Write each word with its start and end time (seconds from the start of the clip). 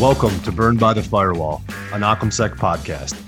Welcome 0.00 0.38
to 0.42 0.52
Burned 0.52 0.78
by 0.78 0.92
the 0.92 1.02
Firewall, 1.02 1.62
an 1.94 2.02
OccamSec 2.02 2.56
podcast. 2.56 3.18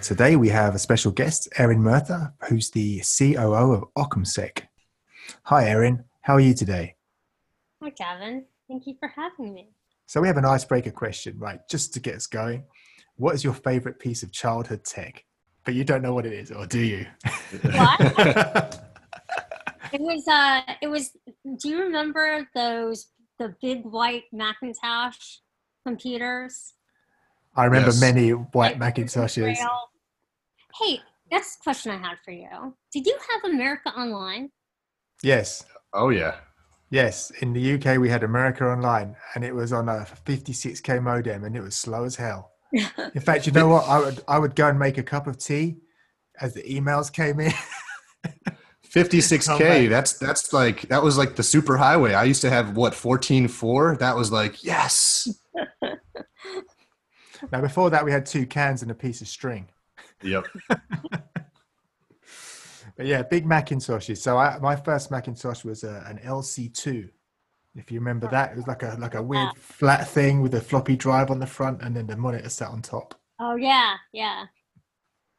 Today 0.00 0.36
we 0.36 0.48
have 0.50 0.76
a 0.76 0.78
special 0.78 1.10
guest, 1.10 1.48
Erin 1.58 1.80
Murtha, 1.82 2.32
who's 2.48 2.70
the 2.70 3.00
COO 3.00 3.72
of 3.72 3.84
OccamSec. 3.98 4.62
Hi, 5.42 5.68
Erin. 5.68 6.04
How 6.20 6.34
are 6.34 6.40
you 6.40 6.54
today? 6.54 6.94
Hi, 7.82 7.90
Gavin. 7.90 8.44
Thank 8.68 8.86
you 8.86 8.94
for 9.00 9.08
having 9.08 9.52
me. 9.52 9.70
So 10.06 10.20
we 10.20 10.28
have 10.28 10.36
an 10.36 10.44
icebreaker 10.44 10.92
question, 10.92 11.36
right? 11.40 11.58
Just 11.68 11.92
to 11.94 12.00
get 12.00 12.14
us 12.14 12.28
going. 12.28 12.62
What 13.16 13.34
is 13.34 13.42
your 13.42 13.54
favorite 13.54 13.98
piece 13.98 14.22
of 14.22 14.30
childhood 14.30 14.84
tech? 14.84 15.24
But 15.64 15.74
you 15.74 15.82
don't 15.82 16.02
know 16.02 16.14
what 16.14 16.24
it 16.24 16.34
is, 16.34 16.52
or 16.52 16.66
do 16.66 16.78
you? 16.78 17.04
What? 17.62 18.80
it 19.92 20.00
was 20.00 20.26
uh 20.28 20.60
it 20.80 20.88
was 20.88 21.10
do 21.58 21.68
you 21.68 21.80
remember 21.80 22.46
those 22.54 23.08
the 23.38 23.54
big 23.60 23.84
white 23.84 24.24
Macintosh 24.32 25.38
computers? 25.86 26.74
I 27.54 27.64
remember 27.64 27.90
Yes. 27.90 28.00
many 28.00 28.30
white 28.30 28.78
Like, 28.78 28.94
Macintoshes. 28.96 29.58
Hey, 30.78 31.00
that's 31.30 31.56
a 31.56 31.62
question 31.62 31.92
I 31.92 31.96
had 31.96 32.18
for 32.24 32.32
you. 32.32 32.76
Did 32.92 33.06
you 33.06 33.18
have 33.30 33.50
America 33.50 33.90
Online? 33.90 34.50
Yes, 35.22 35.64
Oh, 35.94 36.10
yeah. 36.10 36.40
yes. 36.90 37.30
In 37.40 37.54
the 37.54 37.60
UK, 37.74 37.98
we 37.98 38.10
had 38.10 38.22
America 38.22 38.64
Online, 38.66 39.16
and 39.34 39.42
it 39.44 39.54
was 39.54 39.72
on 39.72 39.88
a 39.88 40.04
56k 40.04 41.00
modem, 41.02 41.44
and 41.44 41.56
it 41.56 41.62
was 41.62 41.74
slow 41.74 42.04
as 42.04 42.16
hell. 42.16 42.52
In 43.14 43.20
fact, 43.22 43.46
you 43.46 43.52
know 43.52 43.68
what? 43.68 43.88
I 43.88 43.98
would 43.98 44.22
I 44.28 44.38
would 44.38 44.54
go 44.54 44.68
and 44.68 44.78
make 44.78 44.98
a 44.98 45.02
cup 45.02 45.26
of 45.26 45.38
tea 45.38 45.78
as 46.40 46.52
the 46.52 46.62
emails 46.62 47.10
came 47.10 47.40
in. 47.40 47.52
56K. 48.96 49.86
Oh, 49.86 49.88
that's 49.90 50.14
that's 50.14 50.52
like 50.52 50.82
that 50.88 51.02
was 51.02 51.18
like 51.18 51.36
the 51.36 51.42
super 51.42 51.76
highway. 51.76 52.14
I 52.14 52.24
used 52.24 52.40
to 52.42 52.50
have 52.50 52.76
what 52.76 52.94
14.4. 52.94 53.98
That 53.98 54.16
was 54.16 54.32
like 54.32 54.64
yes. 54.64 55.28
now, 57.52 57.60
before 57.60 57.90
that, 57.90 58.04
we 58.04 58.10
had 58.10 58.24
two 58.24 58.46
cans 58.46 58.82
and 58.82 58.90
a 58.90 58.94
piece 58.94 59.20
of 59.20 59.28
string. 59.28 59.68
Yep. 60.22 60.46
But 62.96 63.04
yeah, 63.04 63.22
big 63.22 63.44
Macintoshes. 63.44 64.16
So 64.16 64.38
I, 64.38 64.58
my 64.58 64.74
first 64.74 65.10
Macintosh 65.10 65.64
was 65.64 65.84
a, 65.84 66.02
an 66.06 66.18
LC2. 66.24 67.10
If 67.74 67.92
you 67.92 67.98
remember 67.98 68.26
that, 68.28 68.52
it 68.52 68.56
was 68.56 68.66
like 68.66 68.82
a 68.82 68.96
like 68.98 69.14
a 69.14 69.22
weird 69.22 69.54
flat 69.58 70.08
thing 70.08 70.40
with 70.40 70.54
a 70.54 70.62
floppy 70.62 70.96
drive 70.96 71.30
on 71.30 71.38
the 71.38 71.46
front, 71.46 71.82
and 71.82 71.94
then 71.94 72.06
the 72.06 72.16
monitor 72.16 72.48
sat 72.48 72.70
on 72.70 72.80
top. 72.80 73.14
Oh 73.38 73.56
yeah, 73.56 73.96
yeah. 74.14 74.44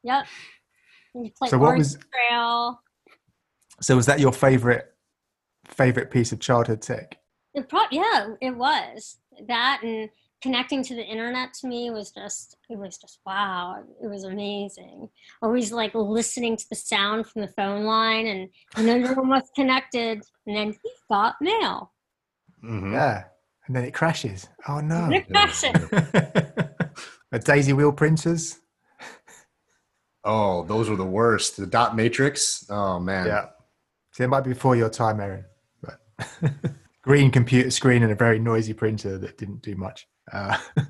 Yep. 0.03 0.27
You 1.15 1.31
play 1.35 1.49
So 1.49 1.57
what 1.57 1.77
was- 1.77 1.97
Trail. 2.29 2.79
So 3.81 3.95
was 3.95 4.05
that 4.07 4.19
your 4.19 4.33
favorite 4.33 4.93
favorite 5.67 6.09
piece 6.11 6.31
of 6.31 6.39
childhood 6.39 6.81
tech? 6.81 7.17
It 7.53 7.69
pro- 7.69 7.81
yeah, 7.91 8.29
it 8.41 8.55
was 8.55 9.17
that, 9.47 9.81
and 9.83 10.09
connecting 10.41 10.83
to 10.83 10.95
the 10.95 11.03
internet 11.03 11.53
to 11.55 11.67
me 11.67 11.89
was 11.89 12.11
just 12.11 12.57
it 12.69 12.77
was 12.77 12.97
just 12.97 13.19
wow, 13.25 13.83
it 14.01 14.07
was 14.07 14.23
amazing. 14.23 15.09
Always 15.41 15.71
like 15.71 15.93
listening 15.93 16.57
to 16.57 16.65
the 16.69 16.75
sound 16.75 17.27
from 17.27 17.41
the 17.43 17.47
phone 17.49 17.85
line, 17.85 18.27
and 18.27 18.49
and 18.75 18.87
then 18.87 19.03
everyone 19.03 19.29
was 19.29 19.49
connected, 19.55 20.21
and 20.45 20.55
then 20.55 20.71
he 20.71 20.89
got 21.09 21.35
mail. 21.41 21.91
Mhm. 22.63 22.93
Yeah, 22.93 23.25
and 23.67 23.75
then 23.75 23.83
it 23.83 23.93
crashes. 23.93 24.47
Oh 24.67 24.79
no! 24.79 25.05
And 25.05 25.15
it 25.15 25.29
crashed. 25.29 25.65
a 27.31 27.39
daisy 27.43 27.73
wheel 27.73 27.91
printers. 27.91 28.59
Oh, 30.23 30.63
those 30.65 30.89
were 30.89 30.95
the 30.95 31.05
worst. 31.05 31.57
The 31.57 31.67
dot 31.67 31.95
matrix. 31.95 32.65
Oh 32.69 32.99
man. 32.99 33.27
Yeah. 33.27 33.45
It 34.19 34.27
might 34.27 34.41
be 34.41 34.53
before 34.53 34.75
your 34.75 34.89
time, 34.89 35.19
Erin. 35.19 35.45
But 35.81 35.99
green 37.01 37.31
computer 37.31 37.71
screen 37.71 38.03
and 38.03 38.11
a 38.11 38.15
very 38.15 38.39
noisy 38.39 38.73
printer 38.73 39.17
that 39.17 39.37
didn't 39.37 39.61
do 39.61 39.75
much. 39.75 40.07
Uh, 40.31 40.57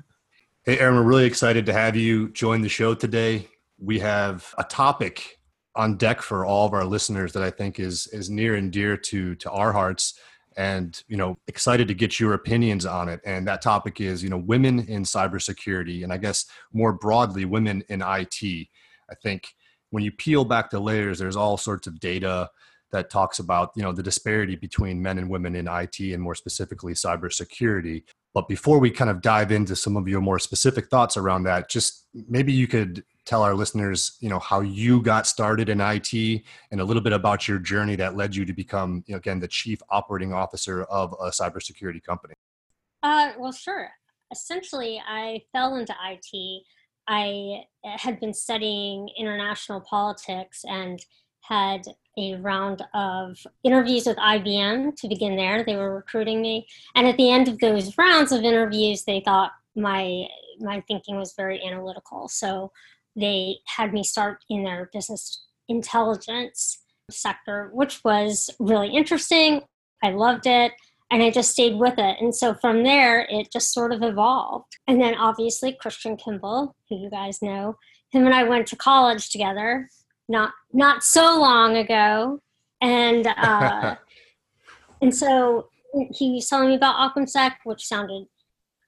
Hey, 0.68 0.78
Erin, 0.80 0.96
we're 0.96 1.02
really 1.02 1.24
excited 1.24 1.64
to 1.64 1.72
have 1.72 1.96
you 1.96 2.28
join 2.28 2.60
the 2.60 2.68
show 2.68 2.92
today. 2.92 3.48
We 3.78 3.98
have 4.00 4.54
a 4.58 4.64
topic 4.64 5.38
on 5.74 5.96
deck 5.96 6.20
for 6.20 6.44
all 6.44 6.66
of 6.66 6.74
our 6.74 6.84
listeners 6.84 7.32
that 7.32 7.42
I 7.42 7.48
think 7.48 7.80
is 7.80 8.06
is 8.08 8.28
near 8.28 8.54
and 8.54 8.70
dear 8.70 8.94
to 8.94 9.34
to 9.36 9.50
our 9.50 9.72
hearts, 9.72 10.20
and 10.58 11.02
you 11.08 11.16
know, 11.16 11.38
excited 11.46 11.88
to 11.88 11.94
get 11.94 12.20
your 12.20 12.34
opinions 12.34 12.84
on 12.84 13.08
it. 13.08 13.18
And 13.24 13.48
that 13.48 13.62
topic 13.62 13.98
is 14.02 14.22
you 14.22 14.28
know 14.28 14.36
women 14.36 14.80
in 14.80 15.04
cybersecurity, 15.04 16.04
and 16.04 16.12
I 16.12 16.18
guess 16.18 16.44
more 16.74 16.92
broadly, 16.92 17.46
women 17.46 17.82
in 17.88 18.02
IT. 18.02 18.68
I 19.10 19.14
think 19.22 19.48
when 19.88 20.04
you 20.04 20.12
peel 20.12 20.44
back 20.44 20.68
the 20.68 20.80
layers, 20.80 21.18
there's 21.18 21.34
all 21.34 21.56
sorts 21.56 21.86
of 21.86 21.98
data 21.98 22.50
that 22.90 23.10
talks 23.10 23.38
about 23.38 23.72
you 23.74 23.82
know 23.82 23.92
the 23.92 24.02
disparity 24.02 24.56
between 24.56 25.02
men 25.02 25.18
and 25.18 25.28
women 25.30 25.54
in 25.54 25.68
IT, 25.68 26.00
and 26.00 26.22
more 26.22 26.34
specifically 26.34 26.94
cybersecurity. 26.94 28.04
But 28.34 28.48
before 28.48 28.78
we 28.78 28.90
kind 28.90 29.10
of 29.10 29.22
dive 29.22 29.50
into 29.50 29.74
some 29.74 29.96
of 29.96 30.06
your 30.06 30.20
more 30.20 30.38
specific 30.38 30.88
thoughts 30.88 31.16
around 31.16 31.44
that, 31.44 31.68
just 31.68 32.06
maybe 32.28 32.52
you 32.52 32.66
could 32.66 33.02
tell 33.24 33.42
our 33.42 33.54
listeners, 33.54 34.16
you 34.20 34.28
know, 34.28 34.38
how 34.38 34.60
you 34.60 35.02
got 35.02 35.26
started 35.26 35.68
in 35.68 35.80
IT 35.80 36.42
and 36.70 36.80
a 36.80 36.84
little 36.84 37.02
bit 37.02 37.12
about 37.12 37.46
your 37.46 37.58
journey 37.58 37.96
that 37.96 38.16
led 38.16 38.34
you 38.34 38.44
to 38.44 38.52
become, 38.52 39.04
you 39.06 39.12
know, 39.12 39.18
again, 39.18 39.38
the 39.38 39.48
chief 39.48 39.80
operating 39.90 40.32
officer 40.32 40.84
of 40.84 41.14
a 41.20 41.30
cybersecurity 41.30 42.02
company. 42.02 42.34
Uh, 43.02 43.32
well, 43.38 43.52
sure. 43.52 43.90
Essentially, 44.32 45.00
I 45.06 45.42
fell 45.52 45.76
into 45.76 45.94
IT. 46.10 46.62
I 47.06 47.64
had 47.84 48.20
been 48.20 48.34
studying 48.34 49.08
international 49.18 49.80
politics 49.80 50.64
and 50.64 51.00
had 51.40 51.82
a 52.18 52.34
round 52.36 52.82
of 52.94 53.38
interviews 53.64 54.06
with 54.06 54.16
IBM 54.16 54.96
to 54.96 55.08
begin 55.08 55.36
there. 55.36 55.64
They 55.64 55.76
were 55.76 55.94
recruiting 55.94 56.42
me, 56.42 56.66
and 56.94 57.06
at 57.06 57.16
the 57.16 57.30
end 57.30 57.48
of 57.48 57.58
those 57.60 57.96
rounds 57.96 58.32
of 58.32 58.42
interviews, 58.42 59.04
they 59.04 59.22
thought 59.24 59.52
my 59.76 60.26
my 60.60 60.82
thinking 60.88 61.16
was 61.16 61.34
very 61.36 61.64
analytical. 61.64 62.28
So 62.28 62.72
they 63.16 63.58
had 63.66 63.92
me 63.92 64.02
start 64.04 64.44
in 64.50 64.64
their 64.64 64.90
business 64.92 65.46
intelligence 65.68 66.82
sector, 67.10 67.70
which 67.72 68.02
was 68.04 68.50
really 68.58 68.88
interesting. 68.88 69.62
I 70.02 70.10
loved 70.10 70.46
it 70.46 70.72
and 71.10 71.22
I 71.22 71.30
just 71.30 71.52
stayed 71.52 71.76
with 71.76 71.94
it. 71.98 72.16
And 72.20 72.34
so 72.34 72.54
from 72.54 72.84
there, 72.84 73.26
it 73.30 73.50
just 73.52 73.72
sort 73.72 73.92
of 73.92 74.02
evolved. 74.02 74.76
And 74.86 75.00
then 75.00 75.14
obviously 75.14 75.72
Christian 75.72 76.16
Kimball, 76.16 76.76
who 76.88 76.96
you 76.96 77.10
guys 77.10 77.40
know, 77.40 77.76
him 78.10 78.26
and 78.26 78.34
I 78.34 78.44
went 78.44 78.66
to 78.68 78.76
college 78.76 79.30
together, 79.30 79.88
not 80.28 80.52
not 80.72 81.02
so 81.02 81.38
long 81.40 81.76
ago, 81.76 82.40
and 82.80 83.26
uh, 83.36 83.96
and 85.00 85.14
so 85.14 85.68
he 86.12 86.34
was 86.34 86.48
telling 86.48 86.68
me 86.68 86.74
about 86.74 87.14
OccamSec, 87.14 87.56
which 87.64 87.86
sounded 87.86 88.26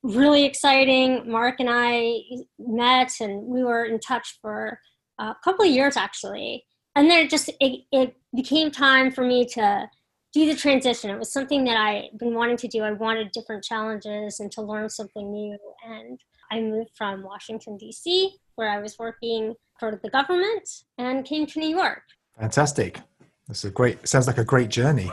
really 0.03 0.45
exciting. 0.45 1.31
Mark 1.31 1.61
and 1.61 1.69
I 1.71 2.21
met, 2.59 3.13
and 3.21 3.47
we 3.47 3.63
were 3.63 3.85
in 3.85 3.99
touch 4.01 4.39
for 4.41 4.79
a 5.19 5.37
couple 5.45 5.65
of 5.65 5.71
years 5.71 5.97
actually. 5.97 6.65
And 6.97 7.09
then 7.09 7.25
it 7.25 7.31
just 7.31 7.51
it, 7.61 7.85
it 7.93 8.17
became 8.35 8.71
time 8.71 9.13
for 9.13 9.23
me 9.23 9.47
to 9.47 9.89
do 10.33 10.47
the 10.47 10.57
transition. 10.57 11.11
It 11.11 11.19
was 11.19 11.33
something 11.33 11.65
that 11.65 11.77
I'd 11.77 12.19
been 12.19 12.35
wanting 12.35 12.57
to 12.59 12.69
do. 12.69 12.83
I 12.83 12.93
wanted 12.93 13.33
different 13.33 13.65
challenges 13.65 14.41
and 14.41 14.51
to 14.53 14.63
learn 14.63 14.89
something 14.89 15.31
new. 15.31 15.59
And 15.87 16.21
I 16.51 16.61
moved 16.61 16.91
from 16.97 17.23
Washington, 17.23 17.77
D.C., 17.77 18.35
where 18.55 18.71
I 18.71 18.81
was 18.81 18.99
working 18.99 19.55
for 19.81 19.99
the 20.03 20.11
government, 20.11 20.69
and 20.99 21.25
came 21.25 21.47
to 21.47 21.59
New 21.59 21.69
York. 21.77 22.03
fantastic. 22.39 23.01
That's 23.49 23.65
a 23.65 23.71
great. 23.71 24.07
Sounds 24.07 24.29
like 24.29 24.39
a 24.39 24.45
great 24.45 24.69
journey. 24.69 25.11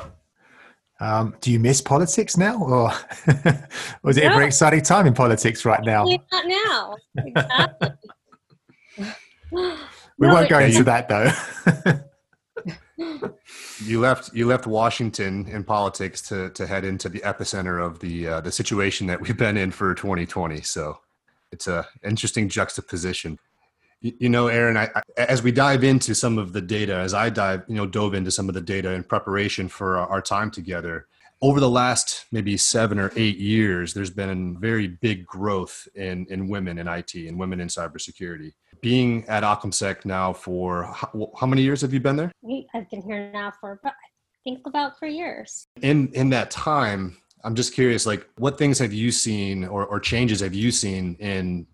Um, 1.00 1.36
do 1.42 1.52
you 1.52 1.60
miss 1.60 1.82
politics 1.82 2.38
now, 2.38 2.62
or 2.64 2.92
was 4.04 4.18
it 4.18 4.26
a 4.26 4.30
very 4.30 4.46
exciting 4.46 4.82
time 4.82 5.08
in 5.08 5.14
politics 5.16 5.66
right 5.66 5.84
now? 5.84 6.06
Not 6.06 6.46
now. 6.46 6.96
Exactly. 7.18 7.90
We 10.20 10.28
No, 10.28 10.34
won't 10.34 10.46
it- 10.46 10.50
go 10.50 10.60
into 10.60 10.84
that 10.84 11.08
though. 11.10 11.32
You 13.86 14.00
left 14.00 14.34
you 14.34 14.48
left 14.48 14.66
Washington 14.66 15.48
in 15.48 15.64
politics 15.64 16.20
to 16.30 16.50
to 16.52 16.66
head 16.66 16.84
into 16.84 17.10
the 17.10 17.20
epicenter 17.20 17.80
of 17.86 18.00
the 18.00 18.28
uh, 18.28 18.42
the 18.42 18.52
situation 18.52 19.06
that 19.08 19.22
we've 19.22 19.38
been 19.38 19.56
in 19.56 19.70
for 19.70 19.94
2020. 19.94 20.62
So 20.62 20.98
it's 21.52 21.68
a 21.68 21.88
interesting 22.04 22.50
juxtaposition. 22.50 23.38
You, 24.02 24.30
know, 24.30 24.48
Erin, 24.48 24.78
I, 24.78 24.90
I, 24.96 25.02
as 25.18 25.42
we 25.42 25.52
dive 25.52 25.84
into 25.84 26.14
some 26.14 26.38
of 26.38 26.54
the 26.54 26.62
data, 26.62 26.96
as 26.96 27.14
I 27.14 27.30
dive, 27.30 27.64
you 27.68 27.76
know, 27.76 27.88
dove 27.88 28.14
into 28.14 28.30
some 28.30 28.48
of 28.48 28.54
the 28.54 28.62
data 28.62 28.92
in 28.92 29.04
preparation 29.04 29.68
for 29.68 29.98
our, 29.98 30.22
time 30.22 30.52
together, 30.52 31.08
over 31.42 31.60
the 31.60 31.70
last 31.70 32.26
maybe 32.32 32.58
seven 32.58 33.00
or 33.00 33.12
eight 33.16 33.38
years, 33.38 33.94
there's 33.94 34.12
been 34.12 34.56
a 34.56 34.60
very 34.60 34.88
big 34.88 35.26
growth 35.26 35.88
in 35.96 36.26
in 36.30 36.48
women 36.48 36.78
in 36.78 36.88
IT 36.88 37.16
and 37.16 37.40
women 37.40 37.60
in 37.60 37.68
cybersecurity. 37.68 38.54
Being 38.82 39.26
at 39.28 39.44
OccamSec 39.44 40.06
now 40.06 40.34
for 40.34 40.84
how, 40.84 41.32
how 41.40 41.48
many 41.48 41.64
years 41.64 41.82
have 41.82 41.94
you 41.94 42.00
been 42.00 42.16
there? 42.16 42.32
I've 42.74 42.90
been 42.90 43.02
here 43.02 43.32
now 43.34 43.52
for 43.60 43.80
I 43.84 43.92
think 44.48 44.66
about 44.66 44.98
three 44.98 45.16
years. 45.16 45.68
in 45.82 46.08
in 46.14 46.30
that 46.30 46.50
time 46.50 47.18
i'm 47.44 47.54
just 47.54 47.74
curious 47.74 48.06
like 48.06 48.26
what 48.38 48.58
things 48.58 48.80
have 48.80 48.94
you 48.94 49.12
seen 49.12 49.66
or, 49.66 49.86
or 49.86 50.00
changes 50.00 50.40
have 50.40 50.54
you 50.54 50.72
seen 50.72 51.16
in 51.20 51.68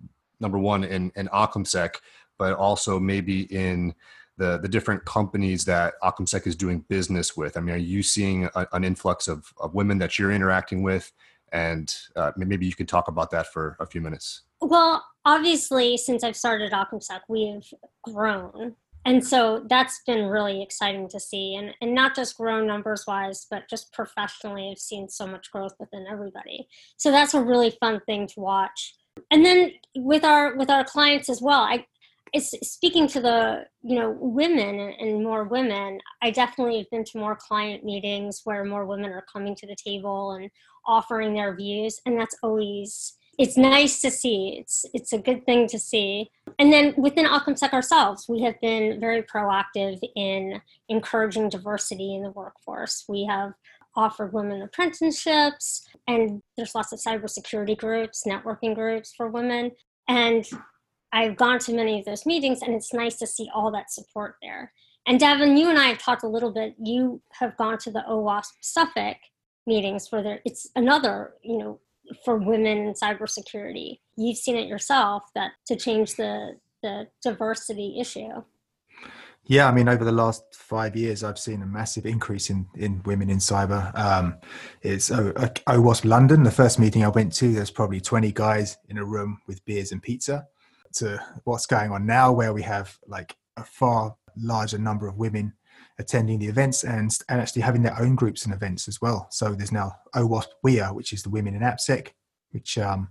number 0.44 0.60
one 0.60 0.84
in, 0.84 1.12
in 1.16 1.28
Occamsec, 1.30 1.96
but 2.38 2.54
also 2.54 3.00
maybe 3.00 3.52
in 3.52 3.96
the 4.38 4.60
the 4.60 4.68
different 4.68 5.06
companies 5.06 5.66
that 5.66 5.94
Occamsec 6.04 6.48
is 6.48 6.56
doing 6.56 6.86
business 6.90 7.36
with? 7.38 7.58
I 7.58 7.62
mean, 7.62 7.76
are 7.76 7.78
you 7.78 8.04
seeing 8.04 8.50
a, 8.56 8.68
an 8.74 8.84
influx 8.84 9.28
of, 9.28 9.52
of 9.60 9.74
women 9.74 9.98
that 10.00 10.20
you're 10.20 10.32
interacting 10.32 10.84
with? 10.84 11.12
And 11.52 11.96
uh, 12.16 12.32
maybe 12.36 12.66
you 12.66 12.74
can 12.74 12.88
talk 12.88 13.08
about 13.08 13.30
that 13.32 13.48
for 13.54 13.78
a 13.80 13.86
few 13.86 14.02
minutes. 14.02 14.42
Well, 14.60 15.06
obviously, 15.24 15.98
since 15.98 16.24
I've 16.24 16.36
started 16.36 16.72
OccamSec, 16.72 17.22
we've 17.30 17.68
grown. 18.04 18.76
And 19.06 19.24
so 19.24 19.66
that's 19.70 20.02
been 20.08 20.26
really 20.28 20.64
exciting 20.64 21.10
to 21.10 21.20
see. 21.20 21.56
And, 21.56 21.76
and 21.82 21.94
not 21.94 22.16
just 22.16 22.38
grown 22.38 22.66
numbers 22.66 23.04
wise, 23.06 23.46
but 23.52 23.70
just 23.70 23.92
professionally, 23.92 24.70
I've 24.72 24.80
seen 24.80 25.10
so 25.10 25.28
much 25.28 25.52
growth 25.52 25.76
within 25.80 26.06
everybody. 26.10 26.68
So 26.98 27.12
that's 27.12 27.34
a 27.34 27.44
really 27.44 27.72
fun 27.82 28.00
thing 28.08 28.28
to 28.28 28.40
watch. 28.40 28.96
And 29.32 29.46
then 29.46 29.72
with 29.96 30.24
our 30.24 30.56
with 30.56 30.70
our 30.70 30.84
clients 30.84 31.30
as 31.30 31.42
well, 31.42 31.62
I 31.62 31.86
it's 32.34 32.52
speaking 32.68 33.08
to 33.08 33.22
the 33.22 33.66
you 33.84 33.98
know 34.00 34.18
women 34.20 34.80
and 35.00 35.24
more 35.24 35.44
women 35.44 36.00
i 36.24 36.32
definitely 36.32 36.80
have 36.80 36.90
been 36.90 37.04
to 37.04 37.20
more 37.20 37.36
client 37.36 37.84
meetings 37.84 38.42
where 38.44 38.66
more 38.66 38.88
women 38.88 39.12
are 39.12 39.24
coming 39.32 39.56
to 39.56 39.68
the 39.68 39.76
table 39.76 40.32
and 40.32 40.50
offering 40.88 41.36
their 41.36 41.56
views 41.56 42.02
and 42.08 42.20
that's 42.20 42.36
always 42.42 43.18
it's 43.38 43.58
nice 43.58 44.00
to 44.02 44.12
see. 44.12 44.58
It's 44.60 44.86
it's 44.94 45.14
a 45.14 45.18
good 45.18 45.46
thing 45.46 45.68
to 45.70 45.80
see. 45.80 46.30
And 46.60 46.72
then 46.72 46.94
within 46.98 47.26
OccamSec 47.26 47.74
ourselves 47.74 48.26
we 48.30 48.42
have 48.42 48.60
been 48.62 49.00
very 49.00 49.24
proactive 49.24 50.00
in 50.16 50.62
encouraging 50.90 51.50
diversity 51.50 52.16
in 52.16 52.22
the 52.22 52.32
workforce. 52.32 53.06
We 53.10 53.26
have 53.26 53.54
offered 53.96 54.34
women 54.34 54.62
apprenticeships 54.62 55.88
and 56.08 56.42
there's 56.58 56.76
lots 56.76 56.92
of 56.92 57.00
cybersecurity 57.00 57.78
groups 57.78 58.24
networking 58.28 58.74
groups 58.74 59.14
for 59.16 59.30
women 59.30 59.72
and 60.08 60.50
I've 61.14 61.38
gone 61.38 61.60
to 61.60 61.74
many 61.74 62.00
of 62.00 62.06
those 62.06 62.26
meetings 62.26 62.64
and 62.64 62.74
it's 62.74 62.92
nice 62.92 63.18
to 63.18 63.28
see 63.28 63.48
all 63.54 63.72
that 63.72 63.92
support 63.92 64.36
there. 64.42 64.74
And 65.06 65.20
Devin, 65.20 65.58
you 65.58 65.70
and 65.70 65.78
I 65.78 65.88
have 65.88 66.00
talked 66.00 66.24
a 66.24 66.28
little 66.28 66.52
bit. 66.52 66.76
You 66.82 67.22
have 67.34 67.56
gone 67.58 67.78
to 67.80 67.92
the 67.92 68.04
OWASP 68.10 68.54
Suffolk 68.62 69.18
meetings 69.68 70.08
where 70.10 70.24
there 70.24 70.40
it's 70.44 70.70
another, 70.76 71.34
you 71.44 71.58
know, 71.60 71.80
for 72.26 72.38
women 72.38 72.88
in 72.88 72.94
cybersecurity. 72.94 74.00
You've 74.18 74.38
seen 74.38 74.58
it 74.58 74.68
yourself 74.68 75.24
that 75.36 75.52
to 75.68 75.76
change 75.76 76.16
the 76.16 76.58
the 76.82 77.08
diversity 77.22 77.98
issue. 78.00 78.44
Yeah, 79.46 79.68
I 79.68 79.74
mean, 79.74 79.90
over 79.90 80.06
the 80.06 80.12
last 80.12 80.44
five 80.54 80.96
years, 80.96 81.22
I've 81.22 81.38
seen 81.38 81.62
a 81.62 81.66
massive 81.66 82.06
increase 82.06 82.50
in, 82.50 82.66
in 82.76 83.04
women 83.04 83.30
in 83.30 83.40
cyber. 83.40 83.94
Um, 83.98 84.38
it's 84.82 85.10
OWASP 85.10 86.06
London, 86.06 86.44
the 86.44 86.52
first 86.52 86.80
meeting 86.80 87.04
I 87.04 87.10
went 87.10 87.34
to, 87.36 87.52
there's 87.52 87.70
probably 87.70 88.00
20 88.00 88.32
guys 88.32 88.78
in 88.88 88.98
a 88.98 89.04
room 89.04 89.40
with 89.46 89.64
beers 89.66 89.92
and 89.92 90.02
pizza 90.02 90.48
to 90.94 91.22
what's 91.44 91.66
going 91.66 91.92
on 91.92 92.06
now, 92.06 92.32
where 92.32 92.54
we 92.54 92.62
have 92.62 92.98
like 93.06 93.36
a 93.58 93.66
far 93.66 94.16
larger 94.38 94.78
number 94.78 95.08
of 95.08 95.18
women 95.18 95.54
attending 96.00 96.40
the 96.40 96.48
events 96.48 96.86
and, 96.86 97.18
and 97.28 97.42
actually 97.42 97.64
having 97.64 97.84
their 97.84 98.00
own 98.00 98.16
groups 98.16 98.46
and 98.46 98.54
events 98.54 98.88
as 98.88 99.02
well. 99.02 99.28
So 99.30 99.54
there's 99.54 99.74
now 99.74 99.92
OWASP 100.16 100.48
WIA, 100.66 100.96
which 100.96 101.12
is 101.12 101.22
the 101.22 101.30
Women 101.30 101.54
in 101.54 101.62
AppSec, 101.62 102.10
which 102.52 102.78
um, 102.78 103.10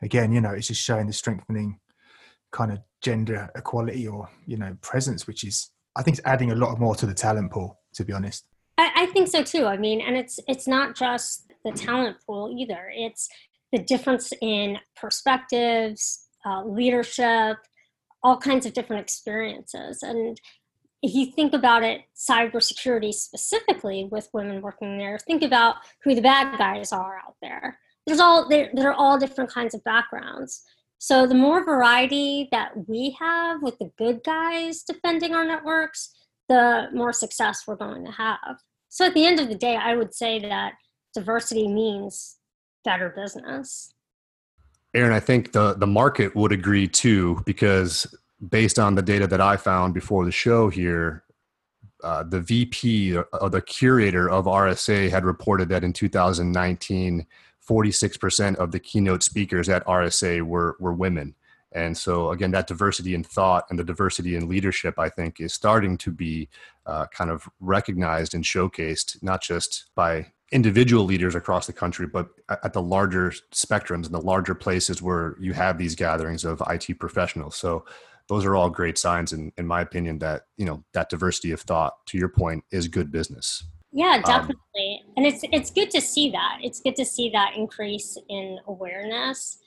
again, 0.00 0.32
you 0.32 0.40
know, 0.40 0.52
it's 0.52 0.68
just 0.68 0.82
showing 0.82 1.06
the 1.06 1.12
strengthening 1.12 1.78
kind 2.52 2.72
of 2.72 2.78
gender 3.02 3.50
equality 3.56 4.06
or 4.06 4.28
you 4.46 4.56
know 4.56 4.76
presence, 4.82 5.26
which 5.26 5.44
is 5.44 5.70
I 5.96 6.02
think 6.02 6.18
it's 6.18 6.26
adding 6.26 6.52
a 6.52 6.54
lot 6.54 6.78
more 6.78 6.94
to 6.96 7.06
the 7.06 7.14
talent 7.14 7.52
pool. 7.52 7.78
To 7.94 8.04
be 8.04 8.12
honest, 8.12 8.44
I, 8.78 8.90
I 8.94 9.06
think 9.06 9.28
so 9.28 9.42
too. 9.42 9.66
I 9.66 9.76
mean, 9.76 10.00
and 10.00 10.16
it's 10.16 10.38
it's 10.46 10.66
not 10.66 10.96
just 10.96 11.50
the 11.64 11.72
talent 11.72 12.16
pool 12.26 12.54
either. 12.58 12.90
It's 12.94 13.28
the 13.72 13.78
difference 13.78 14.32
in 14.40 14.78
perspectives, 14.96 16.26
uh, 16.44 16.64
leadership, 16.64 17.58
all 18.22 18.36
kinds 18.36 18.66
of 18.66 18.72
different 18.72 19.02
experiences. 19.02 20.02
And 20.02 20.40
if 21.02 21.14
you 21.14 21.26
think 21.26 21.54
about 21.54 21.82
it, 21.82 22.02
cybersecurity 22.16 23.12
specifically 23.14 24.08
with 24.10 24.28
women 24.32 24.60
working 24.60 24.98
there, 24.98 25.18
think 25.18 25.42
about 25.42 25.76
who 26.04 26.14
the 26.14 26.20
bad 26.20 26.58
guys 26.58 26.92
are 26.92 27.18
out 27.26 27.36
there. 27.40 27.78
There's 28.06 28.20
all 28.20 28.48
there, 28.48 28.70
there 28.74 28.90
are 28.90 28.94
all 28.94 29.18
different 29.18 29.50
kinds 29.50 29.74
of 29.74 29.84
backgrounds. 29.84 30.62
So 31.02 31.26
the 31.26 31.34
more 31.34 31.64
variety 31.64 32.46
that 32.52 32.72
we 32.86 33.16
have 33.18 33.62
with 33.62 33.78
the 33.78 33.90
good 33.96 34.22
guys 34.22 34.82
defending 34.82 35.34
our 35.34 35.46
networks, 35.46 36.10
the 36.50 36.88
more 36.92 37.14
success 37.14 37.62
we're 37.66 37.76
going 37.76 38.04
to 38.04 38.12
have. 38.12 38.58
So 38.90 39.06
at 39.06 39.14
the 39.14 39.24
end 39.24 39.40
of 39.40 39.48
the 39.48 39.54
day, 39.54 39.76
I 39.76 39.94
would 39.96 40.12
say 40.14 40.38
that 40.40 40.74
diversity 41.14 41.68
means 41.68 42.36
better 42.84 43.08
business. 43.16 43.94
Erin, 44.92 45.12
I 45.12 45.20
think 45.20 45.52
the 45.52 45.72
the 45.72 45.86
market 45.86 46.36
would 46.36 46.52
agree 46.52 46.86
too, 46.86 47.42
because 47.46 48.14
based 48.50 48.78
on 48.78 48.94
the 48.94 49.02
data 49.02 49.26
that 49.26 49.40
I 49.40 49.56
found 49.56 49.94
before 49.94 50.26
the 50.26 50.32
show 50.32 50.68
here, 50.68 51.24
uh, 52.04 52.24
the 52.24 52.40
VP 52.42 53.16
or 53.16 53.48
the 53.48 53.62
curator 53.62 54.28
of 54.28 54.44
RSA 54.44 55.08
had 55.08 55.24
reported 55.24 55.70
that 55.70 55.82
in 55.82 55.94
2019, 55.94 57.26
46% 57.68 58.56
of 58.56 58.72
the 58.72 58.80
keynote 58.80 59.22
speakers 59.22 59.68
at 59.68 59.84
RSA 59.86 60.42
were 60.42 60.76
were 60.80 60.92
women. 60.92 61.34
And 61.72 61.96
so, 61.96 62.30
again, 62.30 62.50
that 62.50 62.66
diversity 62.66 63.14
in 63.14 63.22
thought 63.22 63.66
and 63.70 63.78
the 63.78 63.84
diversity 63.84 64.34
in 64.34 64.48
leadership, 64.48 64.98
I 64.98 65.08
think, 65.08 65.40
is 65.40 65.54
starting 65.54 65.96
to 65.98 66.10
be 66.10 66.48
uh, 66.84 67.06
kind 67.06 67.30
of 67.30 67.48
recognized 67.60 68.34
and 68.34 68.42
showcased, 68.42 69.22
not 69.22 69.40
just 69.40 69.90
by 69.94 70.32
individual 70.50 71.04
leaders 71.04 71.36
across 71.36 71.68
the 71.68 71.72
country, 71.72 72.08
but 72.08 72.28
at 72.64 72.72
the 72.72 72.82
larger 72.82 73.32
spectrums 73.52 74.06
and 74.06 74.14
the 74.14 74.20
larger 74.20 74.54
places 74.54 75.00
where 75.00 75.36
you 75.38 75.52
have 75.52 75.78
these 75.78 75.94
gatherings 75.94 76.44
of 76.44 76.60
IT 76.68 76.98
professionals. 76.98 77.54
So 77.54 77.84
those 78.26 78.44
are 78.44 78.56
all 78.56 78.70
great 78.70 78.98
signs, 78.98 79.32
in, 79.32 79.52
in 79.56 79.66
my 79.66 79.80
opinion, 79.80 80.18
that 80.20 80.46
you 80.56 80.64
know 80.64 80.84
that 80.92 81.08
diversity 81.08 81.52
of 81.52 81.60
thought, 81.60 82.04
to 82.06 82.18
your 82.18 82.28
point, 82.28 82.64
is 82.72 82.88
good 82.88 83.12
business. 83.12 83.64
Yeah, 83.92 84.14
um, 84.16 84.22
definitely, 84.22 85.02
um, 85.04 85.12
and 85.16 85.26
it's 85.26 85.44
it's 85.52 85.70
good 85.70 85.90
to 85.90 86.00
see 86.00 86.30
that. 86.30 86.58
It's 86.62 86.80
good 86.80 86.96
to 86.96 87.04
see 87.04 87.30
that 87.30 87.56
increase 87.56 88.16
in 88.28 88.58
awareness. 88.68 89.58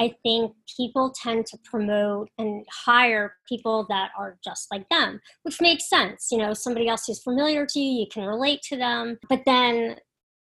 I 0.00 0.12
think 0.24 0.52
people 0.76 1.12
tend 1.22 1.46
to 1.46 1.58
promote 1.64 2.28
and 2.38 2.64
hire 2.70 3.36
people 3.48 3.86
that 3.88 4.10
are 4.18 4.38
just 4.44 4.66
like 4.72 4.88
them, 4.88 5.20
which 5.44 5.60
makes 5.60 5.88
sense. 5.88 6.28
You 6.32 6.38
know, 6.38 6.52
somebody 6.52 6.88
else 6.88 7.06
who's 7.06 7.22
familiar 7.22 7.64
to 7.66 7.80
you, 7.80 8.00
you 8.00 8.06
can 8.12 8.24
relate 8.24 8.60
to 8.62 8.76
them. 8.76 9.18
But 9.28 9.42
then 9.46 9.96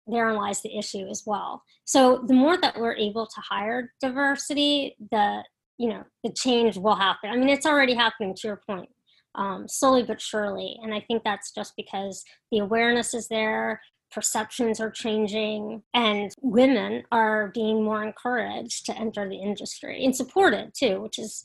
therein 0.07 0.37
lies 0.37 0.63
the 0.63 0.77
issue 0.77 1.07
as 1.09 1.23
well. 1.27 1.63
So 1.85 2.25
the 2.27 2.35
more 2.35 2.57
that 2.59 2.79
we're 2.79 2.95
able 2.97 3.27
to 3.27 3.41
hire 3.41 3.93
diversity, 4.01 4.97
the 5.11 5.43
you 5.79 5.89
know 5.89 6.05
the 6.23 6.33
change 6.33 6.77
will 6.77 6.95
happen. 6.97 7.31
I 7.31 7.37
mean, 7.37 7.49
it's 7.49 7.67
already 7.67 7.95
happening 7.95 8.35
to 8.35 8.49
your 8.49 8.61
point, 8.69 8.89
um, 9.35 9.67
slowly 9.69 10.03
but 10.03 10.21
surely. 10.21 10.79
And 10.83 10.95
I 10.95 11.01
think 11.01 11.25
that's 11.25 11.53
just 11.53 11.75
because 11.77 12.25
the 12.51 12.59
awareness 12.59 13.15
is 13.15 13.29
there, 13.29 13.81
perceptions 14.11 14.81
are 14.81 14.91
changing, 14.91 15.83
and 15.95 16.35
women 16.43 17.05
are 17.11 17.49
being 17.55 17.83
more 17.83 18.03
encouraged 18.03 18.87
to 18.87 18.97
enter 18.97 19.29
the 19.29 19.41
industry 19.41 20.05
and 20.05 20.15
supported 20.15 20.73
too, 20.75 21.01
which 21.01 21.19
is 21.19 21.45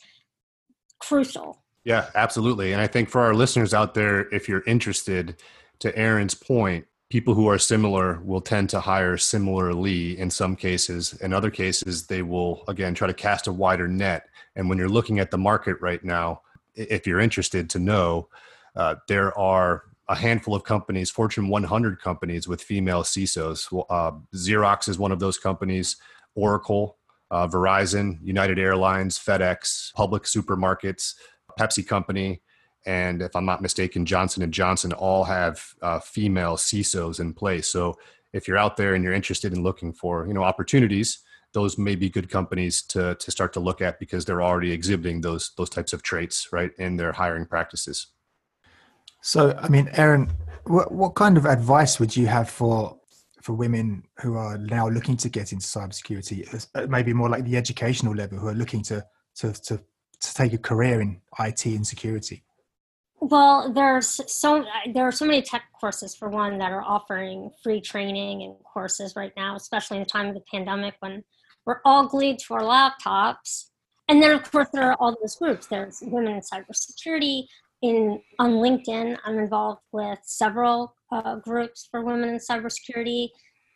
crucial. 1.00 1.63
Yeah, 1.86 2.10
absolutely. 2.15 2.74
And 2.74 2.82
I 2.82 2.88
think 2.88 3.10
for 3.10 3.22
our 3.22 3.34
listeners 3.34 3.74
out 3.74 3.94
there, 3.94 4.27
if 4.34 4.50
you're 4.50 4.63
interested, 4.67 5.41
to 5.79 5.96
Erin's 5.98 6.34
point, 6.34 6.86
people 7.10 7.34
who 7.34 7.48
are 7.48 7.58
similar 7.58 8.20
will 8.24 8.41
tend 8.41 8.70
to 8.72 8.79
hire 8.79 9.17
similarly 9.17 10.17
in 10.20 10.29
some 10.29 10.56
cases. 10.56 11.13
In 11.22 11.34
other 11.34 11.51
cases, 11.51 12.08
they 12.08 12.22
will, 12.22 12.63
again, 12.67 12.94
try 12.94 13.08
to 13.08 13.13
cast 13.13 13.48
a 13.48 13.53
wider 13.53 13.88
net. 13.88 14.27
And 14.56 14.67
when 14.67 14.77
you're 14.77 14.89
looking 14.89 15.20
at 15.20 15.32
the 15.32 15.38
market 15.38 15.77
right 15.79 16.03
now, 16.03 16.41
if 16.77 17.05
you're 17.05 17.19
interested 17.19 17.69
to 17.72 17.79
know, 17.79 18.29
uh, 18.75 18.96
there 19.07 19.38
are 19.38 19.84
a 20.07 20.15
handful 20.15 20.55
of 20.55 20.63
companies, 20.63 21.10
Fortune 21.10 21.50
100 21.50 22.00
companies 22.00 22.48
with 22.48 22.62
female 22.62 23.03
CISOs. 23.03 23.86
Uh, 23.89 24.12
Xerox 24.36 24.88
is 24.88 24.98
one 24.98 25.12
of 25.12 25.19
those 25.19 25.38
companies, 25.38 25.98
Oracle, 26.36 26.98
uh, 27.29 27.48
Verizon, 27.48 28.19
United 28.24 28.57
Airlines, 28.57 29.19
FedEx, 29.19 29.91
Publix 29.93 30.34
supermarkets, 30.34 31.15
Pepsi 31.60 31.86
Company, 31.86 32.41
and 32.88 33.22
if 33.22 33.36
I'm 33.36 33.46
not 33.46 33.62
mistaken, 33.62 34.05
Johnson 34.05 34.41
and 34.43 34.53
Johnson 34.53 34.93
all 34.93 35.25
have 35.25 35.62
uh, 35.81 36.00
female 36.00 36.55
CISOs 36.55 37.19
in 37.19 37.34
place. 37.34 37.67
So 37.67 37.98
if 38.31 38.48
you're 38.48 38.57
out 38.57 38.77
there 38.77 38.96
and 38.96 39.03
you're 39.03 39.13
interested 39.13 39.51
in 39.53 39.62
looking 39.62 39.91
for 39.91 40.25
you 40.25 40.34
know 40.34 40.43
opportunities, 40.43 41.19
those 41.58 41.76
may 41.76 41.96
be 41.96 42.08
good 42.18 42.30
companies 42.30 42.84
to 42.84 43.16
to 43.16 43.32
start 43.32 43.52
to 43.54 43.60
look 43.60 43.82
at 43.82 44.00
because 44.00 44.24
they're 44.26 44.44
already 44.50 44.72
exhibiting 44.72 45.22
those 45.22 45.44
those 45.58 45.72
types 45.78 45.92
of 45.92 46.04
traits 46.04 46.54
right 46.58 46.72
in 46.78 46.98
their 46.98 47.12
hiring 47.12 47.48
practices. 47.48 47.98
So 49.22 49.40
I 49.66 49.68
mean, 49.68 49.90
Erin, 49.94 50.32
what 50.66 50.92
what 50.92 51.16
kind 51.16 51.36
of 51.36 51.46
advice 51.46 52.00
would 52.00 52.16
you 52.16 52.28
have 52.28 52.48
for 52.60 53.00
for 53.42 53.54
women 53.54 54.04
who 54.22 54.36
are 54.36 54.58
now 54.58 54.88
looking 54.88 55.18
to 55.18 55.30
get 55.30 55.52
into 55.52 55.66
cybersecurity, 55.66 56.38
uh, 56.76 56.86
maybe 56.88 57.12
more 57.14 57.30
like 57.30 57.44
the 57.46 57.58
educational 57.58 58.14
level, 58.14 58.38
who 58.38 58.50
are 58.50 58.60
looking 58.64 58.84
to 58.84 59.04
to 59.38 59.54
to, 59.68 59.74
to 60.24 60.34
take 60.36 60.54
a 60.54 60.60
career 60.70 61.02
in 61.02 61.20
IT 61.40 61.66
and 61.66 61.88
security? 61.88 62.44
Well, 63.20 63.74
there's 63.74 64.22
so 64.32 64.64
there 64.94 65.06
are 65.08 65.12
so 65.12 65.26
many 65.26 65.42
tech 65.42 65.64
courses 65.80 66.16
for 66.16 66.30
one 66.30 66.60
that 66.60 66.72
are 66.72 66.84
offering 66.84 67.50
free 67.64 67.82
training 67.82 68.44
and 68.44 68.56
courses 68.74 69.16
right 69.16 69.34
now, 69.36 69.56
especially 69.56 69.98
in 69.98 70.04
the 70.04 70.10
time 70.10 70.28
of 70.28 70.36
the 70.36 70.46
pandemic 70.54 70.94
when 71.00 71.24
we're 71.67 71.81
all 71.83 72.07
glued 72.07 72.39
to 72.39 72.53
our 72.53 72.62
laptops. 72.62 73.65
And 74.07 74.24
then, 74.24 74.31
of 74.31 74.50
course, 74.50 74.69
there 74.74 74.89
are 74.89 74.95
all 75.00 75.15
those 75.21 75.36
groups. 75.36 75.67
There's 75.67 76.00
women 76.01 76.33
in 76.33 76.41
cybersecurity. 76.41 77.43
In 77.83 78.21
on 78.39 78.53
LinkedIn, 78.53 79.17
I'm 79.25 79.38
involved 79.38 79.81
with 79.91 80.17
several 80.24 80.95
uh, 81.12 81.36
groups 81.36 81.88
for 81.91 82.03
women 82.03 82.29
in 82.29 82.39
cybersecurity. 82.39 83.27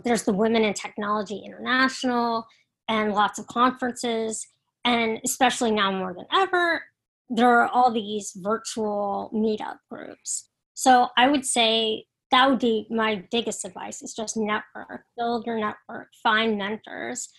There's 0.03 0.23
the 0.23 0.33
Women 0.33 0.63
in 0.63 0.73
Technology 0.73 1.43
International 1.45 2.47
and 2.87 3.13
lots 3.13 3.37
of 3.37 3.45
conferences. 3.47 4.47
And 4.85 5.19
especially 5.23 5.69
now 5.69 5.91
more 5.91 6.15
than 6.15 6.25
ever, 6.33 6.81
there 7.29 7.59
are 7.59 7.67
all 7.67 7.91
these 7.91 8.31
virtual 8.37 9.29
meetup 9.35 9.77
groups. 9.91 10.49
So 10.73 11.09
I 11.17 11.29
would 11.29 11.45
say 11.45 12.05
that 12.31 12.49
would 12.49 12.59
be 12.59 12.87
my 12.89 13.23
biggest 13.29 13.65
advice 13.65 14.01
is 14.01 14.15
just 14.15 14.37
network, 14.37 15.03
build 15.17 15.45
your 15.45 15.59
network, 15.59 16.07
find 16.23 16.57
mentors. 16.57 17.29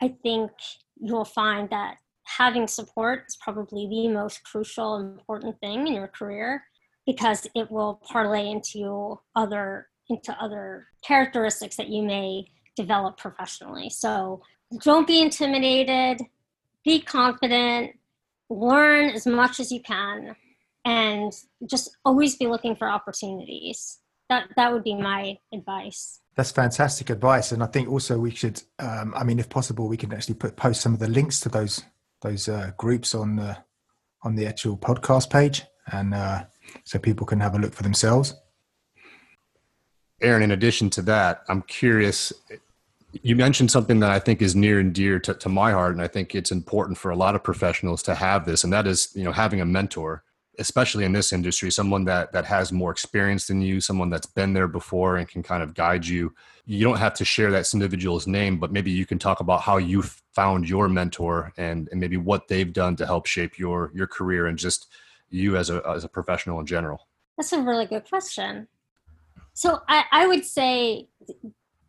I 0.00 0.14
think 0.22 0.50
you'll 0.96 1.24
find 1.24 1.70
that 1.70 1.96
having 2.24 2.66
support 2.66 3.24
is 3.28 3.36
probably 3.36 3.86
the 3.88 4.08
most 4.08 4.42
crucial 4.44 4.96
important 4.96 5.58
thing 5.60 5.86
in 5.86 5.94
your 5.94 6.08
career 6.08 6.64
because 7.06 7.46
it 7.54 7.70
will 7.70 8.00
parlay 8.04 8.50
into 8.50 9.18
other 9.36 9.88
into 10.08 10.36
other 10.40 10.86
characteristics 11.02 11.76
that 11.76 11.88
you 11.88 12.02
may 12.02 12.44
develop 12.76 13.16
professionally. 13.16 13.90
So 13.90 14.42
don't 14.82 15.06
be 15.06 15.20
intimidated, 15.20 16.20
be 16.84 17.00
confident, 17.00 17.92
learn 18.48 19.10
as 19.10 19.26
much 19.26 19.58
as 19.58 19.72
you 19.72 19.82
can, 19.82 20.36
and 20.84 21.32
just 21.68 21.96
always 22.04 22.36
be 22.36 22.46
looking 22.46 22.76
for 22.76 22.88
opportunities. 22.88 23.98
That 24.28 24.48
that 24.56 24.72
would 24.72 24.84
be 24.84 24.94
my 24.94 25.38
advice. 25.52 26.20
That's 26.36 26.50
fantastic 26.50 27.08
advice, 27.08 27.52
and 27.52 27.62
I 27.62 27.66
think 27.66 27.88
also 27.88 28.18
we 28.18 28.30
should. 28.30 28.62
Um, 28.78 29.14
I 29.16 29.24
mean, 29.24 29.38
if 29.38 29.48
possible, 29.48 29.88
we 29.88 29.96
can 29.96 30.12
actually 30.12 30.34
put 30.34 30.54
post 30.56 30.82
some 30.82 30.92
of 30.92 31.00
the 31.00 31.08
links 31.08 31.40
to 31.40 31.48
those 31.48 31.82
those 32.20 32.46
uh, 32.48 32.72
groups 32.76 33.14
on 33.14 33.36
the 33.36 33.56
on 34.22 34.36
the 34.36 34.46
actual 34.46 34.76
podcast 34.76 35.30
page, 35.30 35.62
and 35.92 36.12
uh, 36.12 36.44
so 36.84 36.98
people 36.98 37.26
can 37.26 37.40
have 37.40 37.54
a 37.54 37.58
look 37.58 37.72
for 37.72 37.82
themselves. 37.82 38.34
Erin, 40.20 40.42
in 40.42 40.50
addition 40.50 40.90
to 40.90 41.02
that, 41.02 41.42
I'm 41.48 41.62
curious. 41.62 42.34
You 43.22 43.34
mentioned 43.34 43.70
something 43.70 44.00
that 44.00 44.10
I 44.10 44.18
think 44.18 44.42
is 44.42 44.54
near 44.54 44.78
and 44.78 44.92
dear 44.92 45.18
to, 45.20 45.32
to 45.32 45.48
my 45.48 45.72
heart, 45.72 45.92
and 45.92 46.02
I 46.02 46.08
think 46.08 46.34
it's 46.34 46.52
important 46.52 46.98
for 46.98 47.10
a 47.10 47.16
lot 47.16 47.34
of 47.34 47.42
professionals 47.42 48.02
to 48.02 48.14
have 48.14 48.44
this, 48.44 48.62
and 48.62 48.70
that 48.74 48.86
is, 48.86 49.08
you 49.14 49.24
know, 49.24 49.32
having 49.32 49.62
a 49.62 49.64
mentor, 49.64 50.22
especially 50.58 51.04
in 51.04 51.12
this 51.12 51.32
industry, 51.32 51.70
someone 51.70 52.04
that 52.04 52.32
that 52.32 52.44
has 52.44 52.72
more 52.72 52.90
experience 52.90 53.46
than 53.46 53.60
you, 53.60 53.80
someone 53.80 54.10
that's 54.10 54.26
been 54.26 54.52
there 54.52 54.68
before 54.68 55.16
and 55.16 55.28
can 55.28 55.42
kind 55.42 55.62
of 55.62 55.74
guide 55.74 56.06
you. 56.06 56.34
You 56.64 56.82
don't 56.82 56.98
have 56.98 57.14
to 57.14 57.24
share 57.24 57.50
that 57.52 57.72
individual's 57.72 58.26
name, 58.26 58.58
but 58.58 58.72
maybe 58.72 58.90
you 58.90 59.06
can 59.06 59.18
talk 59.18 59.40
about 59.40 59.62
how 59.62 59.76
you 59.76 60.02
found 60.02 60.68
your 60.68 60.88
mentor 60.88 61.52
and, 61.56 61.88
and 61.90 62.00
maybe 62.00 62.16
what 62.16 62.48
they've 62.48 62.72
done 62.72 62.96
to 62.96 63.06
help 63.06 63.26
shape 63.26 63.58
your 63.58 63.90
your 63.94 64.06
career 64.06 64.46
and 64.46 64.58
just 64.58 64.88
you 65.28 65.56
as 65.56 65.70
a 65.70 65.82
as 65.88 66.04
a 66.04 66.08
professional 66.08 66.60
in 66.60 66.66
general. 66.66 67.06
That's 67.36 67.52
a 67.52 67.60
really 67.60 67.86
good 67.86 68.08
question. 68.08 68.68
So 69.52 69.80
I, 69.88 70.04
I 70.12 70.26
would 70.26 70.44
say 70.44 71.08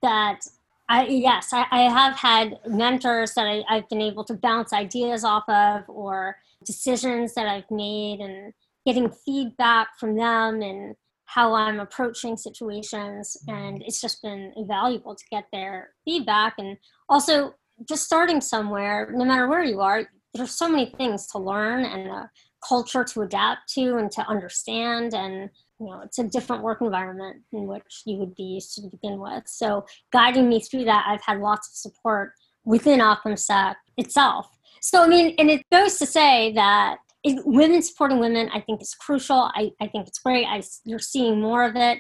that 0.02 0.42
I 0.90 1.06
yes, 1.08 1.50
I, 1.52 1.66
I 1.72 1.82
have 1.82 2.16
had 2.16 2.60
mentors 2.66 3.34
that 3.34 3.46
I, 3.46 3.64
I've 3.70 3.90
been 3.90 4.02
able 4.02 4.24
to 4.26 4.34
bounce 4.34 4.72
ideas 4.72 5.24
off 5.24 5.44
of 5.50 5.84
or 5.88 6.38
decisions 6.66 7.34
that 7.34 7.48
I've 7.48 7.70
made 7.70 8.20
and 8.20 8.54
getting 8.86 9.12
feedback 9.26 10.00
from 10.00 10.16
them 10.16 10.62
and 10.62 10.96
how 11.26 11.54
I'm 11.54 11.82
approaching 11.82 12.38
situations. 12.38 13.36
And 13.48 13.84
it's 13.84 14.00
just 14.00 14.22
been 14.22 14.54
invaluable 14.56 15.14
to 15.14 15.24
get 15.30 15.46
their 15.52 15.90
feedback. 16.06 16.56
And 16.58 16.78
also, 17.10 17.54
just 17.88 18.06
starting 18.06 18.42
somewhere, 18.42 19.12
no 19.14 19.24
matter 19.24 19.48
where 19.48 19.64
you 19.64 19.82
are, 19.82 20.08
there's 20.34 20.52
so 20.52 20.68
many 20.68 20.94
things 20.98 21.28
to 21.28 21.38
learn 21.38 21.86
and 21.86 22.10
a 22.10 22.32
culture 22.68 23.04
to 23.04 23.22
adapt 23.22 23.72
to 23.74 23.98
and 23.98 24.12
to 24.12 24.22
understand. 24.28 25.14
And 25.14 25.50
you 25.80 25.88
know 25.88 26.02
it's 26.02 26.20
a 26.20 26.24
different 26.24 26.64
work 26.64 26.82
environment 26.82 27.38
in 27.52 27.68
which 27.68 28.02
you 28.06 28.18
would 28.18 28.36
be 28.36 28.44
used 28.44 28.76
to 28.76 28.82
begin 28.90 29.20
with. 29.20 29.44
So 29.48 29.86
guiding 30.12 30.50
me 30.50 30.60
through 30.60 30.86
that 30.86 31.06
i've 31.08 31.24
had 31.24 31.40
lots 31.40 31.68
of 31.70 31.76
support 31.76 32.34
within 32.66 33.00
OccamSec 33.00 33.76
itself. 33.98 34.50
So 34.82 35.04
i 35.04 35.08
mean 35.08 35.36
and 35.38 35.50
it 35.50 35.66
goes 35.72 35.98
to 36.00 36.06
say 36.06 36.52
that 36.54 36.98
it, 37.24 37.42
women 37.46 37.82
supporting 37.82 38.20
women 38.20 38.50
i 38.54 38.60
think 38.60 38.82
is 38.82 38.94
crucial. 38.96 39.52
I, 39.56 39.72
I 39.82 39.88
think 39.88 40.08
it's 40.08 40.20
great. 40.20 40.46
I, 40.46 40.62
you're 40.86 41.00
seeing 41.00 41.42
more 41.42 41.64
of 41.64 41.76
it. 41.76 42.00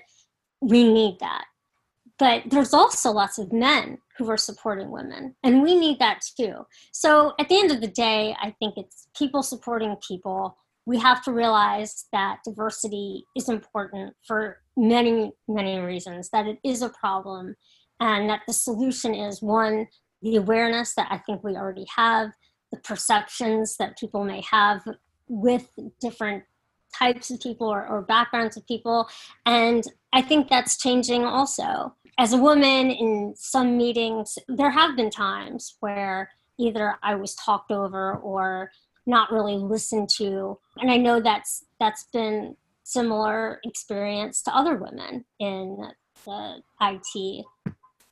We 0.61 0.91
need 0.91 1.17
that. 1.19 1.45
But 2.19 2.43
there's 2.49 2.73
also 2.73 3.11
lots 3.11 3.37
of 3.37 3.53
men 3.53 3.99
who 4.17 4.27
are 4.31 4.37
supporting 4.37 4.89
women 4.89 5.35
and 5.43 5.61
we 5.61 5.77
need 5.77 5.99
that 5.99 6.21
too. 6.35 6.65
So 6.91 7.33
at 7.39 7.47
the 7.47 7.59
end 7.59 7.71
of 7.71 7.81
the 7.81 7.87
day 7.87 8.35
i 8.41 8.51
think 8.59 8.75
it's 8.77 9.07
people 9.15 9.43
supporting 9.43 9.95
people 10.07 10.57
we 10.87 10.97
have 10.97 11.21
to 11.21 11.33
realize 11.33 12.05
that 12.13 12.37
diversity 12.45 13.25
is 13.35 13.49
important 13.49 14.15
for 14.25 14.61
many, 14.77 15.33
many 15.45 15.77
reasons, 15.79 16.29
that 16.29 16.47
it 16.47 16.59
is 16.63 16.81
a 16.81 16.87
problem, 16.89 17.57
and 17.99 18.29
that 18.29 18.43
the 18.47 18.53
solution 18.53 19.13
is 19.13 19.41
one, 19.41 19.87
the 20.21 20.37
awareness 20.37 20.95
that 20.95 21.09
I 21.11 21.17
think 21.17 21.43
we 21.43 21.57
already 21.57 21.85
have, 21.93 22.29
the 22.71 22.77
perceptions 22.77 23.75
that 23.77 23.99
people 23.99 24.23
may 24.23 24.41
have 24.49 24.81
with 25.27 25.69
different 25.99 26.45
types 26.97 27.31
of 27.31 27.41
people 27.41 27.67
or, 27.67 27.85
or 27.85 28.01
backgrounds 28.01 28.55
of 28.55 28.65
people. 28.65 29.09
And 29.45 29.83
I 30.13 30.21
think 30.21 30.47
that's 30.47 30.77
changing 30.77 31.25
also. 31.25 31.95
As 32.17 32.31
a 32.31 32.37
woman 32.37 32.91
in 32.91 33.33
some 33.35 33.77
meetings, 33.77 34.39
there 34.47 34.71
have 34.71 34.95
been 34.95 35.09
times 35.09 35.75
where 35.81 36.29
either 36.57 36.95
I 37.03 37.15
was 37.15 37.35
talked 37.35 37.71
over 37.71 38.15
or 38.15 38.71
not 39.07 39.31
really 39.31 39.55
listened 39.55 40.09
to. 40.17 40.59
And 40.77 40.91
I 40.91 40.97
know 40.97 41.19
that's 41.19 41.65
that's 41.79 42.05
been 42.13 42.55
similar 42.83 43.59
experience 43.63 44.41
to 44.43 44.55
other 44.55 44.75
women 44.75 45.25
in 45.39 45.89
the 46.25 46.61
IT 46.81 47.45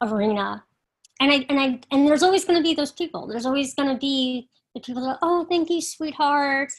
arena. 0.02 0.64
And 1.20 1.32
I 1.32 1.46
and 1.50 1.60
I 1.60 1.80
and 1.92 2.08
there's 2.08 2.24
always 2.24 2.46
going 2.46 2.58
to 2.58 2.64
be 2.64 2.74
those 2.74 2.92
people. 2.92 3.28
There's 3.28 3.46
always 3.46 3.74
going 3.74 3.90
to 3.90 3.98
be 3.98 4.50
the 4.74 4.82
people 4.82 5.06
that 5.06 5.20
oh 5.22 5.46
thank 5.50 5.70
you 5.70 5.82
sweetheart. 5.82 6.72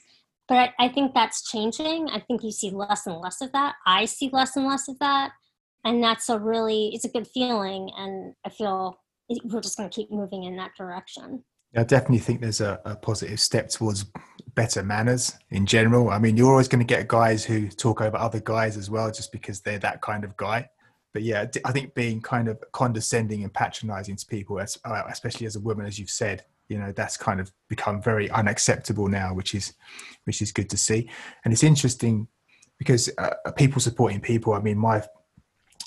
But 0.49 0.59
I, 0.59 0.87
I 0.87 0.89
think 0.89 1.13
that's 1.13 1.51
changing. 1.51 2.09
I 2.09 2.21
think 2.21 2.45
you 2.45 2.53
see 2.53 2.71
less 2.71 3.07
and 3.07 3.17
less 3.17 3.41
of 3.41 3.53
that. 3.53 3.75
I 3.87 4.05
see 4.05 4.31
less 4.33 4.57
and 4.57 4.67
less 4.67 4.89
of 4.89 4.99
that, 5.01 5.33
and 5.85 6.03
that's 6.03 6.29
a 6.29 6.39
really 6.39 6.91
it's 6.95 7.05
a 7.05 7.11
good 7.11 7.27
feeling. 7.27 7.91
And 7.97 8.35
I 8.45 8.51
feel 8.51 9.01
we're 9.45 9.61
just 9.61 9.77
going 9.77 9.89
to 9.89 9.95
keep 9.95 10.11
moving 10.11 10.45
in 10.45 10.57
that 10.57 10.77
direction. 10.77 11.45
I 11.77 11.85
definitely 11.85 12.21
think 12.21 12.41
there's 12.41 12.61
a, 12.61 12.81
a, 12.85 12.97
positive 12.97 13.39
step 13.39 13.69
towards 13.69 14.07
better 14.55 14.83
manners 14.83 15.35
in 15.51 15.67
general. 15.67 16.11
I 16.11 16.19
mean, 16.19 16.37
you're 16.37 16.51
always 16.51 16.69
going 16.69 16.85
to 16.85 16.95
get 16.95 17.07
guys 17.07 17.45
who 17.45 17.69
talk 17.69 18.01
over 18.01 18.17
other 18.17 18.41
guys 18.41 18.77
as 18.77 18.89
well, 18.89 19.11
just 19.11 19.31
because 19.31 19.61
they're 19.61 19.79
that 19.81 20.01
kind 20.01 20.25
of 20.25 20.37
guy. 20.37 20.71
But 21.13 21.23
yeah, 21.23 21.47
I 21.65 21.73
think 21.73 21.95
being 21.95 22.21
kind 22.21 22.49
of 22.49 22.63
condescending 22.73 23.43
and 23.43 23.53
patronizing 23.53 24.17
to 24.17 24.27
people, 24.27 24.59
uh, 24.59 25.03
especially 25.09 25.47
as 25.47 25.57
a 25.57 25.61
woman, 25.61 25.87
as 25.87 25.99
you've 25.99 26.11
said, 26.11 26.45
you 26.69 26.79
know, 26.79 26.93
that's 26.93 27.17
kind 27.17 27.41
of 27.41 27.53
become 27.69 28.03
very 28.03 28.31
unacceptable 28.31 29.09
now, 29.09 29.33
which 29.33 29.55
is, 29.55 29.75
which 30.25 30.43
is 30.43 30.53
good 30.53 30.69
to 30.71 30.77
see. 30.77 31.09
And 31.45 31.53
it's 31.53 31.63
interesting 31.63 32.29
because 32.79 33.11
uh, 33.19 33.35
people 33.57 33.81
supporting 33.81 34.21
people. 34.21 34.55
I 34.55 34.61
mean, 34.61 34.79
my 34.79 35.03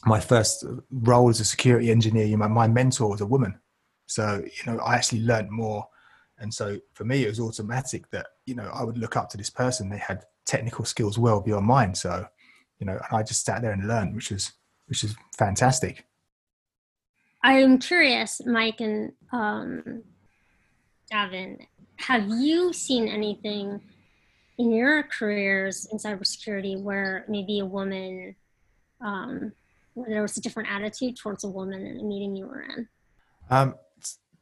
my 0.06 0.20
first 0.20 0.66
role 0.92 1.30
as 1.30 1.42
a 1.42 1.46
security 1.46 1.92
engineer, 1.92 2.38
my, 2.38 2.48
my 2.48 2.68
mentor 2.68 3.10
was 3.10 3.22
a 3.22 3.26
woman 3.26 3.60
so, 4.10 4.44
you 4.44 4.72
know, 4.72 4.80
I 4.80 4.96
actually 4.96 5.22
learned 5.22 5.52
more. 5.52 5.88
And 6.40 6.52
so 6.52 6.80
for 6.94 7.06
me, 7.06 7.24
it 7.24 7.30
was 7.30 7.40
automatic 7.40 8.10
that, 8.10 8.26
you 8.48 8.56
know, 8.56 8.70
I 8.74 8.84
would 8.84 8.98
look 8.98 9.16
up 9.16 9.30
to 9.30 9.38
this 9.38 9.52
person. 9.52 9.88
They 9.88 10.00
had 10.00 10.24
technical 10.48 10.84
skills 10.84 11.20
well 11.20 11.42
beyond 11.42 11.68
mine. 11.68 11.94
So, 11.94 12.26
you 12.80 12.88
know, 12.88 13.00
I 13.12 13.22
just 13.22 13.46
sat 13.46 13.62
there 13.62 13.72
and 13.72 13.88
learned, 13.88 14.16
which 14.16 14.32
was, 14.32 14.54
which 14.88 15.04
is 15.04 15.16
fantastic. 15.38 16.06
I'm 17.44 17.78
curious, 17.78 18.42
Mike 18.46 18.82
and 18.82 19.12
um, 19.32 20.02
Gavin, 21.12 21.60
have 21.98 22.28
you 22.30 22.74
seen 22.74 23.08
anything 23.08 23.80
in 24.58 24.72
your 24.72 25.04
careers 25.04 25.88
in 25.92 26.00
cybersecurity 26.00 26.82
where 26.82 27.26
maybe 27.30 27.60
a 27.60 27.66
woman, 27.66 28.36
um, 29.02 29.54
where 29.94 30.10
there 30.10 30.24
was 30.24 30.36
a 30.36 30.42
different 30.42 30.70
attitude 30.72 31.16
towards 31.16 31.44
a 31.44 31.50
woman 31.50 31.86
in 31.86 32.00
a 32.00 32.04
meeting 32.04 32.36
you 32.36 32.48
were 32.48 32.64
in? 32.64 32.88
Um, 33.52 33.76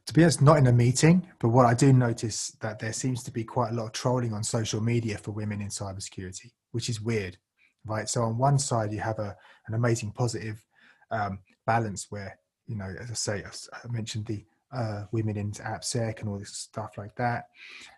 to 0.08 0.14
be 0.14 0.22
honest, 0.22 0.40
not 0.40 0.56
in 0.56 0.66
a 0.68 0.72
meeting, 0.72 1.28
but 1.38 1.50
what 1.50 1.66
I 1.66 1.74
do 1.74 1.92
notice 1.92 2.56
that 2.62 2.78
there 2.78 2.94
seems 2.94 3.22
to 3.24 3.30
be 3.30 3.44
quite 3.44 3.72
a 3.72 3.74
lot 3.74 3.84
of 3.84 3.92
trolling 3.92 4.32
on 4.32 4.42
social 4.42 4.80
media 4.80 5.18
for 5.18 5.32
women 5.32 5.60
in 5.60 5.68
cybersecurity, 5.68 6.50
which 6.72 6.88
is 6.88 6.98
weird, 6.98 7.36
right? 7.84 8.08
So 8.08 8.22
on 8.22 8.38
one 8.38 8.58
side, 8.58 8.90
you 8.90 9.00
have 9.00 9.18
a 9.18 9.36
an 9.66 9.74
amazing 9.74 10.12
positive 10.12 10.64
um, 11.10 11.40
balance 11.66 12.06
where 12.08 12.38
you 12.66 12.76
know, 12.76 12.90
as 12.98 13.10
I 13.10 13.14
say, 13.14 13.44
I 13.44 13.92
mentioned 13.92 14.24
the 14.24 14.46
uh, 14.74 15.04
women 15.12 15.36
in 15.36 15.52
AppSec 15.52 16.20
and 16.20 16.28
all 16.30 16.38
this 16.38 16.56
stuff 16.56 16.96
like 16.96 17.14
that, 17.16 17.48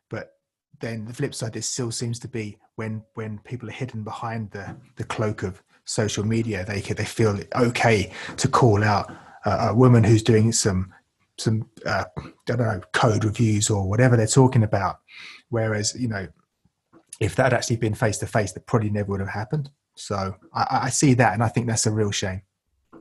but 0.09 0.33
then 0.81 1.05
the 1.05 1.15
flip 1.15 1.33
side, 1.33 1.53
there 1.53 1.63
still 1.63 1.93
seems 1.93 2.19
to 2.21 2.29
be 2.29 2.59
when 2.75 3.05
when 3.15 3.39
people 3.39 3.69
are 3.69 3.73
hidden 3.73 4.03
behind 4.03 4.51
the 4.51 4.77
the 4.97 5.05
cloak 5.05 5.45
of 5.45 5.63
social 5.85 6.27
media, 6.27 6.65
they 6.65 6.81
they 6.81 7.05
feel 7.05 7.39
okay 7.55 8.11
to 8.37 8.49
call 8.49 8.83
out 8.83 9.15
a 9.45 9.73
woman 9.73 10.03
who's 10.05 10.23
doing 10.25 10.53
some 10.53 10.93
some 11.41 11.69
uh, 11.87 12.05
I 12.17 12.31
don't 12.47 12.59
know 12.59 12.81
code 12.93 13.25
reviews 13.25 13.71
or 13.71 13.89
whatever 13.89 14.17
they're 14.17 14.27
talking 14.27 14.63
about. 14.63 15.01
Whereas 15.49 15.95
you 15.99 16.09
know, 16.09 16.29
if 17.21 17.37
that 17.37 17.45
had 17.45 17.55
actually 17.55 17.77
been 17.77 17.95
face 17.95 18.19
to 18.19 18.27
face, 18.27 18.53
that 18.53 18.67
probably 18.67 18.91
never 18.91 19.11
would 19.11 19.21
have 19.21 19.29
happened. 19.29 19.71
So 19.97 20.37
I, 20.55 20.81
I 20.85 20.89
see 20.91 21.15
that, 21.15 21.35
and 21.35 21.43
I 21.43 21.49
think 21.49 21.67
that's 21.67 21.87
a 21.87 21.91
real 21.91 22.11
shame. 22.11 22.43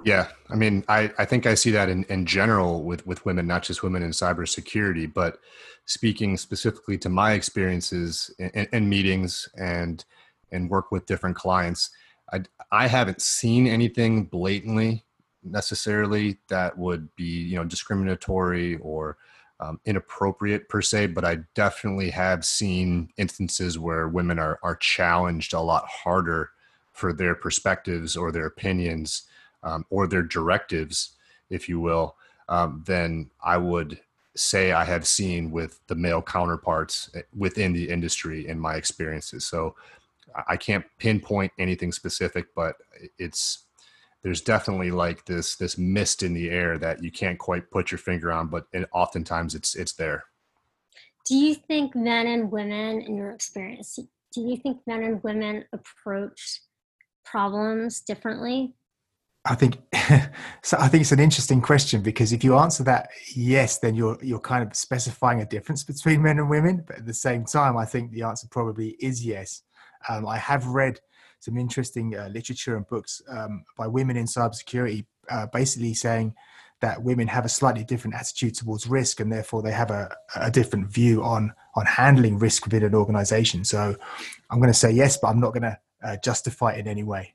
Yeah, 0.06 0.28
I 0.50 0.56
mean, 0.56 0.86
I, 0.88 1.12
I 1.18 1.26
think 1.26 1.46
I 1.46 1.56
see 1.56 1.72
that 1.72 1.90
in, 1.90 2.06
in 2.06 2.26
general 2.26 2.84
with, 2.84 3.06
with 3.06 3.26
women, 3.26 3.48
not 3.48 3.64
just 3.64 3.84
women 3.84 4.02
in 4.02 4.12
cybersecurity, 4.12 5.14
but 5.14 5.40
speaking 5.86 6.38
specifically 6.38 6.98
to 7.00 7.10
my 7.10 7.34
experiences 7.34 8.34
in, 8.40 8.68
in 8.72 8.90
meetings 8.90 9.50
and 9.58 10.06
and 10.52 10.70
work 10.70 10.92
with 10.92 11.06
different 11.06 11.36
clients, 11.36 11.92
I, 12.34 12.42
I 12.72 12.88
haven't 12.88 13.22
seen 13.22 13.68
anything 13.68 14.24
blatantly 14.26 15.06
necessarily 15.44 16.38
that 16.48 16.78
would 16.78 17.14
be 17.16 17.24
you 17.24 17.56
know 17.56 17.64
discriminatory 17.64 18.78
or 18.78 19.18
um, 19.62 19.80
inappropriate 19.86 20.70
per 20.70 20.82
se, 20.82 21.08
but 21.08 21.26
I 21.26 21.40
definitely 21.54 22.12
have 22.12 22.46
seen 22.46 23.10
instances 23.18 23.78
where 23.78 24.08
women 24.08 24.40
are 24.40 24.60
are 24.64 24.76
challenged 24.76 25.54
a 25.54 25.62
lot 25.62 25.86
harder 25.88 26.52
for 26.94 27.14
their 27.14 27.36
perspectives 27.36 28.18
or 28.18 28.32
their 28.32 28.46
opinions 28.46 29.24
um, 29.64 29.86
or 29.90 30.08
their 30.08 30.22
directives, 30.22 31.16
if 31.50 31.70
you 31.70 31.80
will, 31.80 32.16
um, 32.50 32.84
I 33.44 33.58
would 33.58 34.00
say 34.36 34.72
I 34.72 34.86
have 34.86 35.08
seen 35.08 35.52
with 35.52 35.80
the 35.88 35.96
male 35.96 36.22
counterparts 36.22 37.10
eh, 37.16 37.22
within 37.36 37.74
the 37.74 37.90
industry 37.90 38.48
in 38.48 38.60
my 38.60 38.76
experiences. 38.76 39.46
So 39.46 39.76
I 40.48 40.58
can't 40.58 40.86
pinpoint 40.98 41.52
anything 41.58 41.92
specific, 41.92 42.48
but 42.56 42.76
it's 43.18 43.66
there's 44.24 44.42
definitely 44.42 44.92
like 44.92 45.26
this 45.26 45.56
this 45.56 45.78
mist 45.78 46.24
in 46.24 46.34
the 46.34 46.50
air 46.50 46.78
that 46.78 47.04
you 47.04 47.12
can't 47.12 47.40
quite 47.40 47.72
put 47.72 47.92
your 47.92 47.98
finger 47.98 48.32
on, 48.32 48.48
but 48.48 48.66
it, 48.74 48.88
oftentimes 48.94 49.56
it's 49.56 49.76
it's 49.76 49.94
there. 49.94 50.26
Do 51.26 51.36
you 51.36 51.56
think 51.56 51.96
men 51.96 52.28
and 52.28 52.52
women, 52.52 53.02
in 53.02 53.16
your 53.16 53.32
experience, 53.32 54.00
do 54.34 54.42
you 54.42 54.58
think 54.58 54.80
men 54.88 55.04
and 55.04 55.24
women 55.24 55.66
approach 55.74 56.62
problems 57.24 58.02
differently? 58.02 58.74
I 59.46 59.56
think 59.56 59.78
so. 60.64 60.78
I 60.78 60.88
think 60.88 61.02
it's 61.02 61.12
an 61.12 61.20
interesting 61.20 61.62
question 61.62 62.02
because 62.02 62.34
if 62.34 62.44
you 62.44 62.58
answer 62.58 62.84
that 62.84 63.10
yes, 63.36 63.80
then 63.80 63.96
you're 63.96 64.18
you're 64.22 64.40
kind 64.40 64.64
of 64.64 64.76
specifying 64.76 65.42
a 65.42 65.46
difference 65.46 65.84
between 65.84 66.22
men 66.22 66.40
and 66.40 66.50
women. 66.50 66.84
But 66.86 66.98
at 66.98 67.06
the 67.06 67.14
same 67.14 67.46
time, 67.46 67.78
I 67.78 67.86
think 67.86 68.12
the 68.12 68.24
answer 68.24 68.48
probably 68.52 68.98
is 69.00 69.26
yes. 69.26 69.64
Um, 70.08 70.28
I 70.28 70.38
have 70.38 70.66
read 70.68 71.00
some 71.40 71.58
interesting 71.58 72.16
uh, 72.16 72.30
literature 72.32 72.76
and 72.76 72.88
books 72.88 73.22
um, 73.30 73.64
by 73.78 73.88
women 73.88 74.18
in 74.18 74.26
cybersecurity, 74.26 75.06
uh, 75.30 75.48
basically 75.48 75.94
saying 75.94 76.36
that 76.82 77.02
women 77.04 77.28
have 77.28 77.46
a 77.46 77.50
slightly 77.50 77.84
different 77.84 78.16
attitude 78.16 78.56
towards 78.56 78.88
risk, 78.88 79.20
and 79.20 79.32
therefore 79.32 79.62
they 79.62 79.72
have 79.72 79.92
a, 79.92 80.16
a 80.36 80.50
different 80.52 80.88
view 80.88 81.24
on 81.24 81.54
on 81.76 81.86
handling 81.86 82.40
risk 82.40 82.66
within 82.66 82.84
an 82.84 82.96
organization. 82.96 83.64
So, 83.64 83.96
I'm 84.50 84.60
going 84.60 84.72
to 84.72 84.78
say 84.78 84.92
yes, 84.92 85.18
but 85.18 85.28
I'm 85.28 85.40
not 85.40 85.54
going 85.54 85.64
to 85.64 85.78
uh, 86.04 86.18
justify 86.24 86.74
it 86.74 86.80
in 86.80 86.88
any 86.88 87.04
way. 87.04 87.34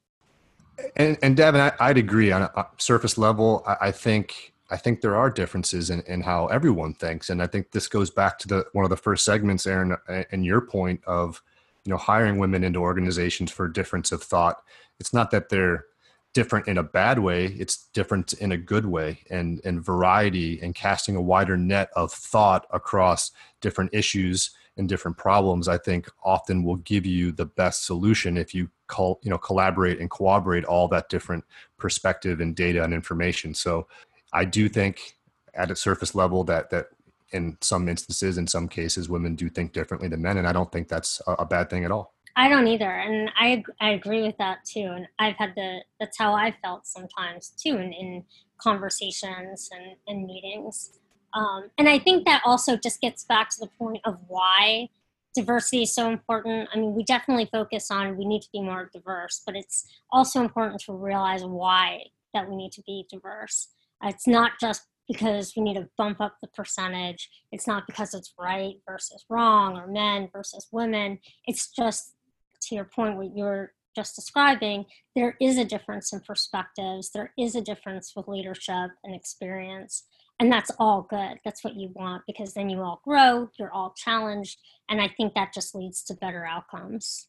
And, 0.96 1.16
and 1.22 1.36
Devin, 1.36 1.72
I, 1.78 1.88
would 1.88 1.98
agree 1.98 2.32
on 2.32 2.42
a 2.42 2.66
surface 2.78 3.16
level. 3.16 3.62
I, 3.66 3.76
I, 3.88 3.90
think 3.92 4.54
I 4.70 4.76
think 4.76 5.00
there 5.00 5.14
are 5.14 5.30
differences 5.30 5.90
in, 5.90 6.02
in 6.02 6.20
how 6.20 6.46
everyone 6.46 6.94
thinks, 6.94 7.30
and 7.30 7.42
I 7.42 7.46
think 7.46 7.70
this 7.70 7.86
goes 7.86 8.10
back 8.10 8.38
to 8.40 8.48
the 8.48 8.66
one 8.72 8.84
of 8.84 8.90
the 8.90 8.96
first 8.96 9.24
segments, 9.24 9.66
Erin, 9.66 9.96
and 10.08 10.44
your 10.44 10.60
point 10.60 11.00
of 11.06 11.42
you 11.84 11.90
know 11.90 11.96
hiring 11.96 12.38
women 12.38 12.64
into 12.64 12.80
organizations 12.80 13.50
for 13.50 13.68
difference 13.68 14.12
of 14.12 14.22
thought. 14.22 14.62
It's 15.00 15.12
not 15.12 15.30
that 15.30 15.48
they're 15.48 15.84
different 16.32 16.66
in 16.68 16.78
a 16.78 16.82
bad 16.82 17.18
way; 17.18 17.46
it's 17.46 17.88
different 17.92 18.32
in 18.34 18.52
a 18.52 18.56
good 18.56 18.86
way, 18.86 19.20
and 19.30 19.60
and 19.64 19.84
variety 19.84 20.60
and 20.60 20.74
casting 20.74 21.16
a 21.16 21.22
wider 21.22 21.56
net 21.56 21.90
of 21.96 22.12
thought 22.12 22.66
across 22.70 23.30
different 23.60 23.92
issues 23.92 24.50
and 24.76 24.88
different 24.88 25.16
problems. 25.16 25.68
I 25.68 25.78
think 25.78 26.08
often 26.24 26.64
will 26.64 26.76
give 26.76 27.06
you 27.06 27.32
the 27.32 27.46
best 27.46 27.84
solution 27.84 28.36
if 28.36 28.54
you 28.54 28.70
call 28.86 29.18
you 29.22 29.30
know 29.30 29.38
collaborate 29.38 30.00
and 30.00 30.10
cooperate 30.10 30.64
all 30.64 30.88
that 30.88 31.08
different 31.08 31.44
perspective 31.78 32.40
and 32.40 32.54
data 32.54 32.82
and 32.82 32.92
information 32.92 33.54
so 33.54 33.86
i 34.32 34.44
do 34.44 34.68
think 34.68 35.16
at 35.54 35.70
a 35.70 35.76
surface 35.76 36.14
level 36.14 36.44
that 36.44 36.70
that 36.70 36.88
in 37.34 37.56
some 37.60 37.88
instances 37.88 38.38
in 38.38 38.46
some 38.46 38.68
cases 38.68 39.08
women 39.08 39.34
do 39.34 39.48
think 39.48 39.72
differently 39.72 40.08
than 40.08 40.22
men 40.22 40.38
and 40.38 40.46
i 40.46 40.52
don't 40.52 40.72
think 40.72 40.88
that's 40.88 41.20
a, 41.26 41.32
a 41.32 41.44
bad 41.44 41.68
thing 41.68 41.84
at 41.84 41.90
all 41.90 42.14
i 42.36 42.48
don't 42.48 42.66
either 42.66 42.90
and 42.90 43.30
i 43.36 43.62
i 43.80 43.90
agree 43.90 44.22
with 44.22 44.36
that 44.38 44.64
too 44.64 44.92
and 44.94 45.06
i've 45.18 45.36
had 45.36 45.52
the 45.56 45.78
that's 46.00 46.18
how 46.18 46.32
i 46.32 46.54
felt 46.62 46.86
sometimes 46.86 47.52
too 47.62 47.76
in, 47.76 47.92
in 47.92 48.24
conversations 48.58 49.68
and, 49.72 49.96
and 50.06 50.26
meetings 50.26 50.98
um, 51.34 51.70
and 51.78 51.88
i 51.88 51.98
think 51.98 52.24
that 52.24 52.40
also 52.44 52.76
just 52.76 53.00
gets 53.00 53.24
back 53.24 53.50
to 53.50 53.60
the 53.60 53.70
point 53.78 54.00
of 54.04 54.16
why 54.28 54.88
diversity 55.34 55.82
is 55.82 55.92
so 55.92 56.08
important. 56.08 56.68
I 56.72 56.78
mean, 56.78 56.94
we 56.94 57.02
definitely 57.02 57.46
focus 57.46 57.90
on 57.90 58.16
we 58.16 58.24
need 58.24 58.42
to 58.42 58.48
be 58.52 58.60
more 58.60 58.88
diverse, 58.92 59.42
but 59.44 59.56
it's 59.56 59.84
also 60.12 60.40
important 60.40 60.80
to 60.82 60.92
realize 60.92 61.44
why 61.44 62.04
that 62.32 62.48
we 62.48 62.56
need 62.56 62.72
to 62.72 62.82
be 62.82 63.06
diverse. 63.10 63.68
It's 64.02 64.26
not 64.26 64.52
just 64.60 64.82
because 65.08 65.52
we 65.56 65.62
need 65.62 65.74
to 65.74 65.88
bump 65.96 66.20
up 66.20 66.36
the 66.40 66.48
percentage. 66.48 67.30
It's 67.52 67.66
not 67.66 67.86
because 67.86 68.14
it's 68.14 68.34
right 68.38 68.76
versus 68.88 69.24
wrong 69.28 69.76
or 69.76 69.86
men 69.86 70.28
versus 70.32 70.68
women. 70.72 71.18
It's 71.46 71.70
just 71.70 72.14
to 72.62 72.74
your 72.74 72.84
point, 72.84 73.16
what 73.16 73.36
you're 73.36 73.72
just 73.94 74.16
describing, 74.16 74.86
there 75.14 75.36
is 75.40 75.56
a 75.56 75.64
difference 75.64 76.12
in 76.12 76.20
perspectives. 76.20 77.10
There 77.10 77.32
is 77.38 77.54
a 77.54 77.60
difference 77.60 78.12
with 78.16 78.28
leadership 78.28 78.90
and 79.04 79.14
experience. 79.14 80.04
And 80.40 80.50
that's 80.50 80.70
all 80.78 81.06
good. 81.08 81.38
That's 81.44 81.62
what 81.62 81.76
you 81.76 81.90
want 81.94 82.22
because 82.26 82.54
then 82.54 82.68
you 82.68 82.82
all 82.82 83.00
grow 83.04 83.48
you're 83.58 83.72
all 83.72 83.94
challenged. 83.96 84.58
And 84.88 85.00
i 85.00 85.08
think 85.08 85.34
that 85.34 85.54
just 85.54 85.74
leads 85.74 86.02
to 86.04 86.14
better 86.14 86.44
outcomes. 86.44 87.28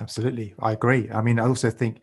Absolutely. 0.00 0.54
I 0.60 0.72
agree. 0.72 1.10
I 1.10 1.20
mean 1.20 1.38
i 1.38 1.46
also 1.46 1.70
think 1.70 2.00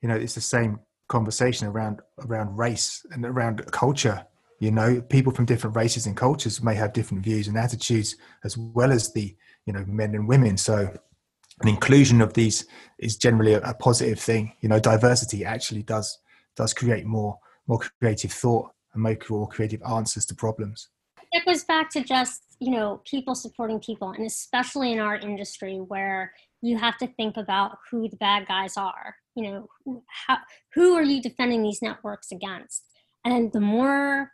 you 0.00 0.08
know 0.08 0.16
it's 0.16 0.34
the 0.34 0.40
same 0.40 0.80
conversation 1.08 1.68
around 1.68 2.00
around 2.20 2.56
race 2.56 3.04
and 3.12 3.24
around 3.24 3.64
culture 3.70 4.26
you 4.62 4.70
know 4.70 5.00
people 5.02 5.32
from 5.32 5.44
different 5.44 5.76
races 5.76 6.06
and 6.06 6.16
cultures 6.16 6.62
may 6.62 6.74
have 6.74 6.92
different 6.92 7.22
views 7.24 7.48
and 7.48 7.56
attitudes 7.56 8.16
as 8.44 8.56
well 8.56 8.92
as 8.92 9.12
the 9.12 9.36
you 9.66 9.72
know 9.72 9.84
men 9.86 10.14
and 10.14 10.28
women 10.28 10.56
so 10.56 10.78
an 11.60 11.68
inclusion 11.68 12.20
of 12.20 12.32
these 12.34 12.66
is 12.98 13.16
generally 13.16 13.54
a, 13.54 13.60
a 13.60 13.74
positive 13.74 14.18
thing 14.18 14.52
you 14.60 14.68
know 14.68 14.78
diversity 14.78 15.44
actually 15.44 15.82
does 15.82 16.18
does 16.56 16.72
create 16.72 17.06
more 17.06 17.38
more 17.66 17.80
creative 17.98 18.32
thought 18.32 18.70
and 18.94 19.02
make 19.02 19.28
more 19.30 19.48
creative 19.48 19.82
answers 19.82 20.26
to 20.26 20.34
problems. 20.34 20.88
It 21.32 21.44
goes 21.46 21.64
back 21.64 21.90
to 21.90 22.02
just, 22.02 22.42
you 22.60 22.70
know, 22.70 23.00
people 23.06 23.34
supporting 23.34 23.80
people, 23.80 24.10
and 24.10 24.26
especially 24.26 24.92
in 24.92 24.98
our 24.98 25.16
industry 25.16 25.78
where 25.78 26.32
you 26.60 26.76
have 26.76 26.98
to 26.98 27.06
think 27.06 27.36
about 27.36 27.78
who 27.90 28.08
the 28.08 28.16
bad 28.16 28.46
guys 28.46 28.76
are. 28.76 29.16
You 29.34 29.68
know, 29.86 30.02
how, 30.26 30.38
who 30.74 30.94
are 30.94 31.02
you 31.02 31.22
defending 31.22 31.62
these 31.62 31.80
networks 31.80 32.32
against? 32.32 32.82
And 33.24 33.50
the 33.52 33.60
more, 33.60 34.30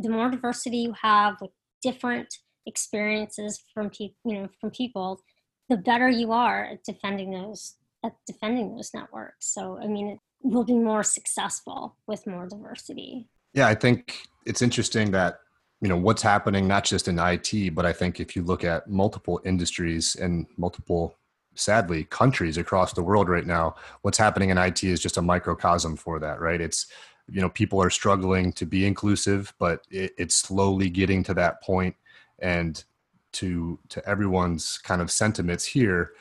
the, 0.00 0.08
more 0.08 0.30
diversity 0.30 0.78
you 0.78 0.94
have 1.00 1.36
with 1.40 1.50
different 1.82 2.34
experiences 2.66 3.62
from 3.72 3.90
people, 3.90 4.16
you 4.24 4.40
know, 4.40 4.48
from 4.60 4.70
people, 4.70 5.20
the 5.68 5.76
better 5.76 6.08
you 6.08 6.32
are 6.32 6.64
at 6.64 6.84
defending 6.84 7.30
those 7.30 7.76
at 8.04 8.12
defending 8.26 8.74
those 8.74 8.90
networks. 8.92 9.52
So, 9.54 9.78
I 9.82 9.86
mean, 9.86 10.18
we'll 10.42 10.64
be 10.64 10.74
more 10.74 11.02
successful 11.02 11.96
with 12.06 12.26
more 12.26 12.46
diversity. 12.46 13.28
Yeah, 13.54 13.66
I 13.66 13.74
think 13.74 14.20
it's 14.44 14.60
interesting 14.60 15.10
that 15.12 15.38
you 15.80 15.88
know 15.88 15.96
what's 15.96 16.22
happening 16.22 16.68
not 16.68 16.84
just 16.84 17.08
in 17.08 17.18
IT, 17.18 17.74
but 17.74 17.86
I 17.86 17.92
think 17.92 18.20
if 18.20 18.36
you 18.36 18.42
look 18.42 18.64
at 18.64 18.88
multiple 18.88 19.40
industries 19.44 20.16
and 20.16 20.46
multiple 20.56 21.16
sadly 21.56 22.04
countries 22.04 22.58
across 22.58 22.92
the 22.92 23.02
world 23.02 23.28
right 23.28 23.46
now, 23.46 23.74
what's 24.02 24.18
happening 24.18 24.50
in 24.50 24.58
IT 24.58 24.82
is 24.84 25.00
just 25.00 25.16
a 25.16 25.22
microcosm 25.22 25.96
for 25.96 26.18
that, 26.18 26.40
right? 26.40 26.60
It's 26.60 26.86
you 27.28 27.40
know 27.40 27.48
people 27.48 27.82
are 27.82 27.90
struggling 27.90 28.52
to 28.54 28.66
be 28.66 28.86
inclusive, 28.86 29.54
but 29.58 29.86
it, 29.90 30.12
it's 30.18 30.36
slowly 30.36 30.90
getting 30.90 31.22
to 31.24 31.34
that 31.34 31.62
point, 31.62 31.94
and 32.38 32.84
to 33.32 33.78
to 33.88 34.08
everyone's 34.08 34.78
kind 34.78 35.02
of 35.02 35.10
sentiments 35.10 35.64
here 35.64 36.12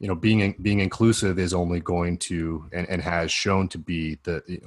you 0.00 0.06
know 0.06 0.14
being 0.14 0.54
being 0.62 0.80
inclusive 0.80 1.38
is 1.38 1.54
only 1.54 1.80
going 1.80 2.16
to 2.16 2.68
and, 2.72 2.88
and 2.88 3.02
has 3.02 3.32
shown 3.32 3.68
to 3.68 3.78
be 3.78 4.18
the 4.22 4.60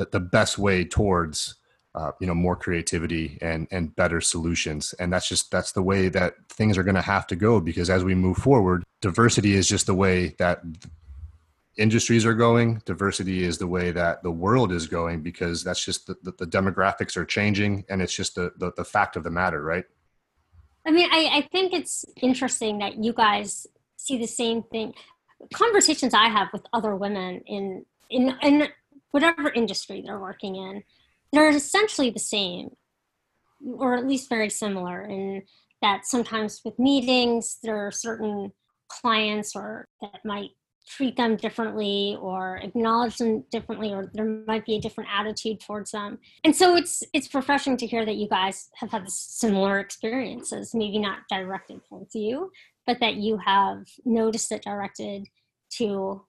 the, 0.00 0.06
the 0.12 0.20
best 0.20 0.58
way 0.58 0.82
towards 0.82 1.56
uh, 1.94 2.12
you 2.20 2.26
know 2.26 2.34
more 2.34 2.56
creativity 2.56 3.38
and 3.42 3.68
and 3.70 3.94
better 3.96 4.20
solutions. 4.20 4.94
And 4.98 5.12
that's 5.12 5.28
just 5.28 5.50
that's 5.50 5.72
the 5.72 5.82
way 5.82 6.08
that 6.08 6.34
things 6.48 6.78
are 6.78 6.82
going 6.82 6.94
to 6.94 7.02
have 7.02 7.26
to 7.28 7.36
go 7.36 7.60
because 7.60 7.90
as 7.90 8.02
we 8.02 8.14
move 8.14 8.38
forward 8.38 8.84
diversity 9.00 9.54
is 9.54 9.68
just 9.68 9.86
the 9.86 9.94
way 9.94 10.34
that 10.38 10.62
industries 11.76 12.26
are 12.26 12.34
going 12.34 12.82
diversity 12.84 13.44
is 13.44 13.58
the 13.58 13.66
way 13.66 13.90
that 13.92 14.22
the 14.22 14.30
world 14.30 14.72
is 14.72 14.86
going 14.86 15.22
because 15.22 15.62
that's 15.62 15.84
just 15.84 16.06
the, 16.06 16.16
the, 16.22 16.32
the 16.38 16.46
demographics 16.46 17.16
are 17.16 17.24
changing 17.24 17.84
and 17.88 18.02
it's 18.02 18.14
just 18.14 18.34
the, 18.34 18.52
the, 18.58 18.72
the 18.76 18.84
fact 18.84 19.16
of 19.16 19.24
the 19.24 19.30
matter 19.30 19.62
right? 19.62 19.84
I 20.86 20.90
mean 20.90 21.08
I, 21.10 21.30
I 21.32 21.48
think 21.52 21.72
it's 21.72 22.04
interesting 22.20 22.78
that 22.78 23.02
you 23.02 23.12
guys 23.12 23.66
see 23.96 24.18
the 24.18 24.26
same 24.26 24.62
thing. 24.64 24.94
Conversations 25.54 26.12
i 26.12 26.28
have 26.28 26.48
with 26.52 26.66
other 26.72 26.96
women 26.96 27.40
in 27.46 27.84
in 28.10 28.34
in 28.42 28.68
whatever 29.10 29.50
industry 29.50 30.02
they're 30.04 30.20
working 30.20 30.56
in, 30.56 30.82
they're 31.32 31.50
essentially 31.50 32.10
the 32.10 32.18
same, 32.18 32.70
or 33.64 33.96
at 33.96 34.06
least 34.06 34.28
very 34.28 34.50
similar 34.50 35.02
in 35.02 35.42
that 35.82 36.06
sometimes 36.06 36.60
with 36.64 36.78
meetings, 36.78 37.58
there 37.62 37.86
are 37.86 37.90
certain 37.90 38.52
clients 38.88 39.56
or 39.56 39.88
that 40.00 40.20
might 40.24 40.50
treat 40.96 41.16
them 41.16 41.36
differently 41.36 42.16
or 42.20 42.56
acknowledge 42.58 43.18
them 43.18 43.44
differently 43.50 43.92
or 43.92 44.10
there 44.12 44.24
might 44.46 44.66
be 44.66 44.76
a 44.76 44.80
different 44.80 45.08
attitude 45.12 45.60
towards 45.60 45.92
them. 45.92 46.18
And 46.44 46.54
so 46.54 46.76
it's 46.76 47.02
it's 47.12 47.32
refreshing 47.34 47.76
to 47.78 47.86
hear 47.86 48.04
that 48.04 48.16
you 48.16 48.28
guys 48.28 48.70
have 48.74 48.90
had 48.90 49.08
similar 49.08 49.78
experiences 49.78 50.74
maybe 50.74 50.98
not 50.98 51.20
directed 51.28 51.80
towards 51.88 52.14
you 52.14 52.50
but 52.86 52.98
that 53.00 53.16
you 53.16 53.36
have 53.36 53.86
noticed 54.04 54.50
it 54.50 54.62
directed 54.62 55.28
to 55.70 56.24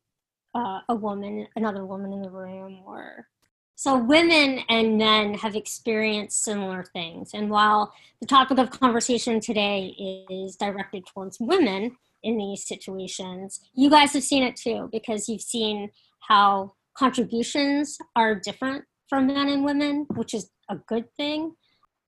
uh, 0.53 0.81
a 0.89 0.95
woman 0.95 1.47
another 1.55 1.85
woman 1.85 2.13
in 2.13 2.21
the 2.21 2.29
room 2.29 2.81
or 2.85 3.27
so 3.75 3.97
women 3.97 4.59
and 4.69 4.99
men 4.99 5.33
have 5.33 5.55
experienced 5.55 6.43
similar 6.43 6.83
things. 6.83 7.31
And 7.33 7.49
while 7.49 7.91
the 8.19 8.27
topic 8.27 8.59
of 8.59 8.69
conversation 8.69 9.39
today 9.39 9.95
is 10.29 10.55
directed 10.55 11.07
towards 11.07 11.39
women 11.39 11.97
in 12.23 12.37
these 12.37 12.67
situations. 12.67 13.59
You 13.75 13.89
guys 13.89 14.13
have 14.13 14.23
seen 14.23 14.43
it 14.43 14.55
too 14.55 14.89
because 14.91 15.27
you've 15.27 15.41
seen 15.41 15.89
how 16.27 16.73
contributions 16.97 17.97
are 18.15 18.35
different 18.35 18.85
from 19.07 19.27
men 19.27 19.49
and 19.49 19.65
women, 19.65 20.05
which 20.15 20.33
is 20.33 20.49
a 20.69 20.75
good 20.87 21.05
thing, 21.17 21.53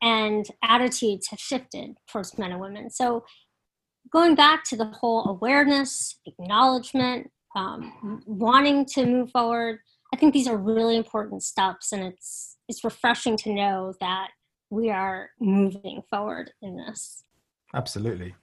and 0.01 0.45
attitudes 0.63 1.27
have 1.29 1.39
shifted 1.39 1.95
towards 2.09 2.37
men 2.37 2.51
and 2.51 2.61
women. 2.61 2.89
So, 2.89 3.25
going 4.11 4.35
back 4.35 4.63
to 4.65 4.75
the 4.75 4.85
whole 4.85 5.27
awareness, 5.27 6.19
acknowledgement, 6.25 7.31
um, 7.55 8.21
wanting 8.25 8.85
to 8.85 9.05
move 9.05 9.31
forward, 9.31 9.79
I 10.13 10.17
think 10.17 10.33
these 10.33 10.47
are 10.47 10.57
really 10.57 10.95
important 10.95 11.43
steps, 11.43 11.91
and 11.91 12.03
it's 12.03 12.57
it's 12.69 12.83
refreshing 12.83 13.35
to 13.37 13.53
know 13.53 13.93
that 13.99 14.29
we 14.69 14.89
are 14.89 15.29
moving 15.39 16.01
forward 16.09 16.51
in 16.61 16.77
this. 16.77 17.23
Absolutely. 17.73 18.35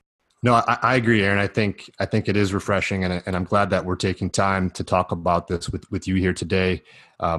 No, 0.42 0.54
I, 0.54 0.78
I, 0.82 0.96
agree, 0.96 1.22
Erin. 1.22 1.38
I 1.38 1.46
think 1.46 1.90
I 1.98 2.06
think 2.06 2.26
it 2.26 2.36
is 2.36 2.54
refreshing, 2.54 3.04
and, 3.04 3.22
and 3.26 3.36
I'm 3.36 3.44
glad 3.44 3.70
that 3.70 3.84
we're 3.84 3.96
taking 3.96 4.30
time 4.30 4.70
to 4.70 4.82
talk 4.82 5.12
about 5.12 5.48
this 5.48 5.68
with, 5.68 5.90
with 5.90 6.08
you 6.08 6.14
here 6.14 6.32
today. 6.32 6.82
Um, 7.18 7.38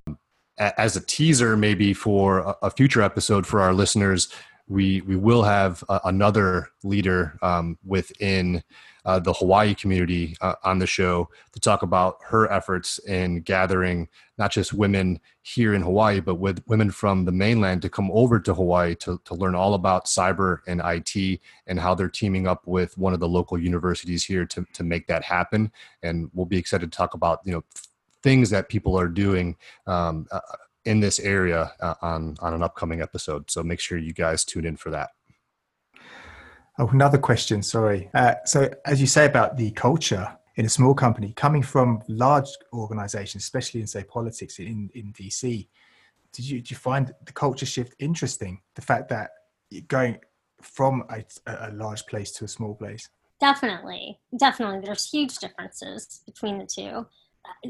as 0.58 0.96
a 0.96 1.02
teaser, 1.02 1.58
maybe 1.58 1.94
for 1.94 2.40
a, 2.40 2.56
a, 2.64 2.70
future 2.70 3.02
episode 3.02 3.48
for 3.48 3.62
our 3.62 3.74
listeners, 3.74 4.30
we 4.72 5.02
we 5.02 5.18
will 5.18 5.44
have 5.44 5.84
a, 5.90 6.00
another 6.06 6.70
leader 6.84 7.38
um, 7.42 7.78
within 7.86 8.64
uh, 9.04 9.20
the 9.20 9.34
Hawaii 9.34 9.76
community 9.76 10.36
uh, 10.42 10.56
on 10.64 10.80
the 10.80 10.88
show 10.88 11.28
to 11.52 11.60
talk 11.60 11.82
about 11.82 12.18
her 12.24 12.50
efforts 12.52 13.00
in 13.00 13.42
gathering 13.42 14.08
not 14.38 14.52
just 14.52 14.74
women 14.74 15.20
here 15.42 15.74
in 15.74 15.82
Hawaii, 15.82 16.20
but 16.20 16.36
with 16.36 16.64
women 16.68 16.90
from 16.90 17.26
the 17.26 17.32
mainland 17.32 17.82
to 17.82 17.90
come 17.90 18.10
over 18.12 18.40
to 18.40 18.54
Hawaii 18.54 18.96
to, 18.96 19.20
to 19.26 19.36
learn 19.36 19.56
all 19.56 19.74
about 19.74 20.06
cyber 20.06 20.60
and 20.68 20.82
IT 20.84 21.42
and 21.68 21.80
how 21.80 21.94
they're 21.94 22.10
teaming 22.10 22.48
up 22.48 22.66
with 22.66 22.98
one 22.98 23.14
of 23.14 23.20
the 23.20 23.28
local 23.28 23.58
universities 23.58 24.24
here 24.24 24.46
to, 24.46 24.66
to 24.74 24.84
make 24.84 25.08
that 25.08 25.24
happen. 25.24 25.72
And 26.02 26.30
we'll 26.34 26.46
be 26.46 26.58
excited 26.58 26.92
to 26.92 26.98
talk 26.98 27.14
about, 27.14 27.42
you 27.44 27.52
know, 27.52 27.64
things 28.24 28.50
that 28.52 28.70
people 28.70 28.98
are 28.98 29.08
doing 29.08 29.58
um, 29.88 30.28
uh, 30.32 30.40
in 30.86 31.00
this 31.00 31.20
area 31.20 31.72
uh, 31.80 31.96
on, 32.02 32.38
on 32.39 32.54
an 32.54 32.63
upcoming 32.63 33.02
episode. 33.02 33.50
So 33.52 33.63
make 33.63 33.80
sure 33.80 33.98
you 33.98 34.13
guys 34.13 34.44
tune 34.44 34.65
in 34.65 34.78
for 34.78 34.89
that. 34.91 35.12
Oh, 36.80 36.88
another 36.88 37.17
question. 37.17 37.62
Sorry. 37.62 38.10
Uh, 38.13 38.36
so, 38.46 38.70
as 38.86 39.02
you 39.02 39.08
say 39.08 39.26
about 39.26 39.58
the 39.58 39.72
culture 39.72 40.28
in 40.56 40.65
a 40.65 40.70
small 40.70 40.94
company, 40.94 41.34
coming 41.36 41.62
from 41.62 42.02
large 42.08 42.50
organizations, 42.74 43.44
especially 43.44 43.82
in 43.82 43.88
say 43.88 44.04
politics 44.04 44.58
in 44.58 44.89
in 44.96 45.13
DC, 45.13 45.67
did 46.32 46.50
you 46.50 46.60
did 46.60 46.72
you 46.72 46.78
find 46.78 47.13
the 47.26 47.34
culture 47.34 47.65
shift 47.65 47.94
interesting? 48.00 48.62
The 48.76 48.82
fact 48.82 49.10
that 49.10 49.32
going 49.88 50.20
from 50.62 51.04
a, 51.10 51.24
a 51.48 51.72
large 51.72 52.06
place 52.06 52.32
to 52.32 52.46
a 52.46 52.48
small 52.48 52.76
place. 52.76 53.10
Definitely, 53.39 54.20
definitely. 54.38 54.82
There's 54.84 55.10
huge 55.10 55.38
differences 55.38 56.22
between 56.26 56.60
the 56.60 56.65
two. 56.65 57.08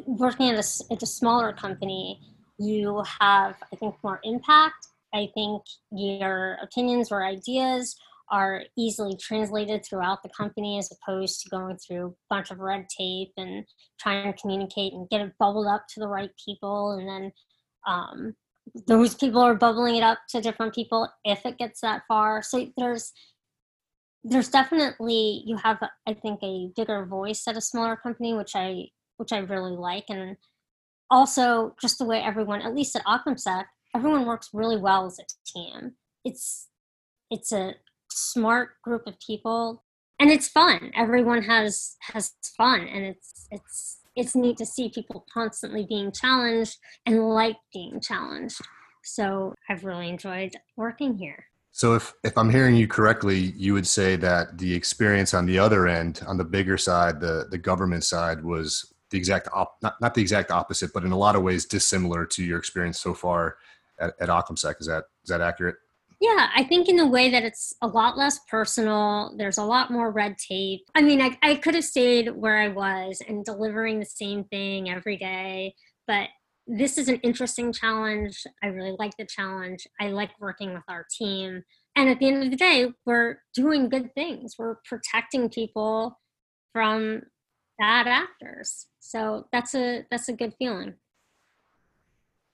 Working 0.06 0.50
at 0.50 0.56
a, 0.56 0.93
at 0.93 1.02
a 1.02 1.06
smaller 1.06 1.54
company, 1.54 2.19
you 2.62 3.04
have, 3.19 3.56
I 3.71 3.76
think, 3.76 3.95
more 4.04 4.19
impact. 4.24 4.88
I 5.13 5.30
think 5.34 5.63
your 5.91 6.58
opinions 6.62 7.12
or 7.12 7.26
ideas 7.26 7.95
are 8.30 8.63
easily 8.78 9.17
translated 9.17 9.84
throughout 9.84 10.24
the 10.24 10.30
company 10.30 10.78
as 10.78 10.89
opposed 10.91 11.41
to 11.41 11.50
going 11.50 11.78
through 11.78 12.08
a 12.08 12.34
bunch 12.34 12.50
of 12.50 12.60
red 12.60 12.88
tape 12.88 13.34
and 13.36 13.65
trying 14.00 14.32
to 14.32 14.39
communicate 14.39 14.93
and 14.93 15.10
get 15.10 15.19
it 15.19 15.34
bubbled 15.38 15.67
up 15.67 15.86
to 15.89 16.00
the 16.00 16.08
right 16.08 16.30
people. 16.43 16.91
And 16.91 17.08
then 17.08 17.32
um, 17.86 18.36
those 18.88 19.15
people 19.15 19.41
are 19.41 19.56
bubbling 19.56 19.97
it 19.97 20.04
up 20.04 20.19
to 20.30 20.39
different 20.39 20.74
people 20.74 21.10
if 21.26 21.45
it 21.45 21.58
gets 21.58 21.82
that 21.82 22.04
far. 22.08 22.41
So 22.41 22.67
there's 22.78 23.12
there's 24.24 24.50
definitely 24.50 25.41
you 25.47 25.58
have 25.58 25.80
i 26.08 26.13
think 26.13 26.39
a 26.43 26.69
bigger 26.76 27.08
voice 27.08 27.47
at 27.47 27.58
a 27.58 27.62
smaller 27.62 27.95
company 27.95 28.36
which 28.36 28.52
i 28.56 28.86
which 29.21 29.32
i 29.32 29.38
really 29.38 29.78
like. 29.78 30.06
And 30.10 30.36
also 31.12 31.76
just 31.80 32.00
the 32.00 32.06
way 32.06 32.21
everyone 32.21 32.62
at 32.62 32.74
least 32.74 32.95
at 32.95 33.06
OccamSec, 33.06 33.65
everyone 33.93 34.26
works 34.26 34.50
really 34.54 34.78
well 34.78 35.06
as 35.06 35.19
a 35.19 35.26
team. 35.45 35.91
It's 36.24 36.69
it's 37.30 37.52
a 37.52 37.76
smart 38.10 38.82
group 38.84 39.06
of 39.06 39.15
people 39.26 39.84
and 40.19 40.32
it's 40.32 40.47
fun. 40.47 40.91
Everyone 40.95 41.43
has 41.43 41.95
has 42.02 42.32
fun 42.58 42.88
and 42.88 43.06
it's 43.06 43.47
it's 43.52 44.00
it's 44.15 44.36
neat 44.36 44.58
to 44.58 44.65
see 44.65 44.89
people 44.89 45.26
constantly 45.34 45.86
being 45.88 46.12
challenged 46.12 46.78
and 47.06 47.30
like 47.30 47.58
being 47.74 48.00
challenged. 48.00 48.60
So 49.04 49.54
i've 49.69 49.84
really 49.84 50.10
enjoyed 50.10 50.54
working 50.78 51.17
here. 51.17 51.45
So 51.74 51.95
if 51.95 52.13
if 52.24 52.38
i'm 52.38 52.50
hearing 52.50 52.76
you 52.76 52.88
correctly 52.88 53.54
you 53.56 53.74
would 53.74 53.88
say 53.88 54.15
that 54.17 54.58
the 54.58 54.74
experience 54.74 55.34
on 55.34 55.45
the 55.45 55.58
other 55.60 55.88
end 55.88 56.21
on 56.28 56.38
the 56.38 56.43
bigger 56.43 56.78
side 56.78 57.19
the 57.19 57.47
the 57.50 57.58
government 57.58 58.04
side 58.04 58.43
was 58.43 58.93
the 59.12 59.17
exact 59.17 59.47
op- 59.54 59.78
not, 59.82 60.00
not 60.02 60.13
the 60.13 60.21
exact 60.21 60.52
opposite 60.52 60.91
but 60.93 61.04
in 61.04 61.12
a 61.12 61.17
lot 61.17 61.36
of 61.36 61.43
ways 61.43 61.65
dissimilar 61.65 62.26
to 62.26 62.43
your 62.43 62.58
experience 62.58 63.00
so 63.00 63.13
far 63.13 63.58
at, 64.00 64.13
at 64.19 64.30
OccamSec. 64.30 64.76
Is 64.80 64.88
that 64.88 65.06
is 65.24 65.30
that 65.30 65.41
accurate? 65.41 65.76
Yeah, 66.19 66.50
I 66.56 66.63
think 66.63 66.88
in 66.88 66.97
the 66.97 67.08
way 67.08 67.32
that 67.32 67.43
it's 67.43 67.74
a 67.82 67.88
lot 67.88 68.15
less 68.15 68.39
personal. 68.47 69.34
There's 69.38 69.58
a 69.58 69.63
lot 69.63 69.89
more 69.89 70.12
red 70.12 70.38
tape. 70.38 70.82
I 70.93 71.02
mean, 71.02 71.19
I, 71.19 71.36
I 71.41 71.56
could 71.56 71.74
have 71.74 71.84
stayed 71.84 72.30
where 72.30 72.58
I 72.58 72.67
was 72.67 73.24
and 73.28 73.43
delivering 73.43 74.00
the 74.00 74.06
same 74.06 74.43
thing 74.43 74.88
every 74.88 75.17
day, 75.17 75.74
but 76.06 76.30
this 76.67 77.00
is 77.00 77.10
an 77.10 77.15
interesting 77.17 77.74
challenge. 77.74 78.45
I 78.62 78.67
really 78.67 78.95
like 79.00 79.17
the 79.17 79.26
challenge. 79.26 79.88
I 80.00 80.10
like 80.10 80.30
working 80.39 80.76
with 80.76 80.84
our 80.88 81.08
team. 81.12 81.63
And 81.95 82.08
at 82.08 82.19
the 82.19 82.28
end 82.28 82.43
of 82.43 82.52
the 82.52 82.56
day, 82.56 82.91
we're 83.04 83.38
doing 83.56 83.89
good 83.89 84.13
things. 84.13 84.56
We're 84.60 84.76
protecting 84.86 85.50
people 85.50 86.19
from 86.71 87.24
bad 87.82 88.08
actors. 88.08 88.88
So 89.00 89.48
that's 89.52 89.76
a 89.76 90.06
that's 90.10 90.30
a 90.30 90.34
good 90.34 90.54
feeling. 90.58 90.94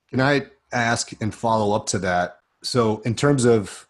Can 0.10 0.22
I 0.22 0.48
ask 0.72 1.12
and 1.22 1.36
follow 1.36 1.76
up 1.76 1.86
to 1.88 2.00
that? 2.00 2.38
so 2.64 3.02
in 3.06 3.16
terms 3.16 3.46
of 3.46 3.88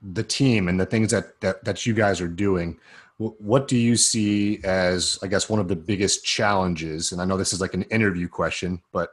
the 0.00 0.22
team 0.22 0.68
and 0.68 0.78
the 0.78 0.86
things 0.86 1.10
that, 1.10 1.40
that 1.40 1.64
that 1.64 1.86
you 1.86 1.94
guys 1.94 2.20
are 2.20 2.28
doing 2.28 2.78
what 3.18 3.68
do 3.68 3.76
you 3.76 3.96
see 3.96 4.60
as 4.64 5.18
i 5.22 5.26
guess 5.26 5.48
one 5.48 5.60
of 5.60 5.68
the 5.68 5.76
biggest 5.76 6.24
challenges 6.24 7.12
and 7.12 7.20
i 7.20 7.24
know 7.24 7.36
this 7.36 7.52
is 7.52 7.60
like 7.60 7.74
an 7.74 7.82
interview 7.84 8.28
question 8.28 8.80
but 8.92 9.10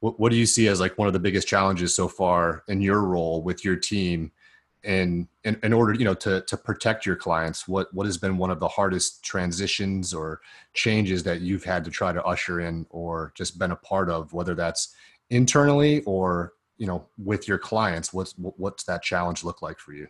what, 0.00 0.18
what 0.18 0.32
do 0.32 0.36
you 0.36 0.46
see 0.46 0.68
as 0.68 0.80
like 0.80 0.98
one 0.98 1.06
of 1.06 1.12
the 1.12 1.20
biggest 1.20 1.46
challenges 1.46 1.94
so 1.94 2.08
far 2.08 2.64
in 2.68 2.80
your 2.80 3.02
role 3.02 3.42
with 3.42 3.64
your 3.64 3.76
team 3.76 4.32
and 4.84 5.28
in, 5.44 5.58
in 5.62 5.72
order 5.72 5.92
you 5.92 6.04
know 6.04 6.14
to 6.14 6.42
to 6.42 6.56
protect 6.56 7.06
your 7.06 7.16
clients 7.16 7.68
what 7.68 7.92
what 7.94 8.06
has 8.06 8.18
been 8.18 8.36
one 8.36 8.50
of 8.50 8.60
the 8.60 8.68
hardest 8.68 9.22
transitions 9.22 10.12
or 10.12 10.40
changes 10.74 11.22
that 11.22 11.40
you've 11.40 11.64
had 11.64 11.84
to 11.84 11.90
try 11.90 12.12
to 12.12 12.22
usher 12.24 12.60
in 12.60 12.86
or 12.90 13.32
just 13.34 13.58
been 13.58 13.70
a 13.70 13.76
part 13.76 14.10
of 14.10 14.32
whether 14.32 14.54
that's 14.54 14.94
internally 15.30 16.02
or 16.04 16.54
you 16.78 16.86
know 16.86 17.06
with 17.16 17.46
your 17.46 17.58
clients 17.58 18.12
what's 18.12 18.34
what's 18.36 18.84
that 18.84 19.02
challenge 19.02 19.44
look 19.44 19.62
like 19.62 19.78
for 19.78 19.92
you 19.92 20.08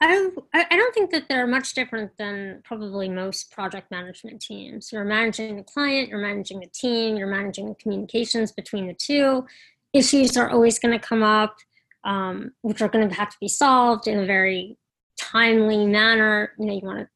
I 0.00 0.30
I 0.52 0.76
don't 0.76 0.94
think 0.94 1.10
that 1.12 1.28
they're 1.28 1.46
much 1.46 1.74
different 1.74 2.12
than 2.18 2.62
probably 2.64 3.08
most 3.08 3.50
project 3.50 3.90
management 3.90 4.42
teams. 4.42 4.92
You're 4.92 5.04
managing 5.04 5.56
the 5.56 5.62
client, 5.62 6.08
you're 6.08 6.20
managing 6.20 6.60
the 6.60 6.66
team, 6.66 7.16
you're 7.16 7.26
managing 7.26 7.68
the 7.68 7.74
communications 7.74 8.52
between 8.52 8.86
the 8.86 8.94
two. 8.94 9.46
Issues 9.92 10.36
are 10.36 10.50
always 10.50 10.78
going 10.78 10.98
to 10.98 11.04
come 11.04 11.22
up, 11.22 11.56
um, 12.04 12.52
which 12.62 12.82
are 12.82 12.88
going 12.88 13.08
to 13.08 13.14
have 13.14 13.30
to 13.30 13.36
be 13.40 13.48
solved 13.48 14.06
in 14.06 14.18
a 14.18 14.26
very 14.26 14.76
timely 15.18 15.86
manner. 15.86 16.52
You 16.58 16.66
know, 16.66 16.74
you 16.74 16.80
want 16.82 16.98
to 17.00 17.08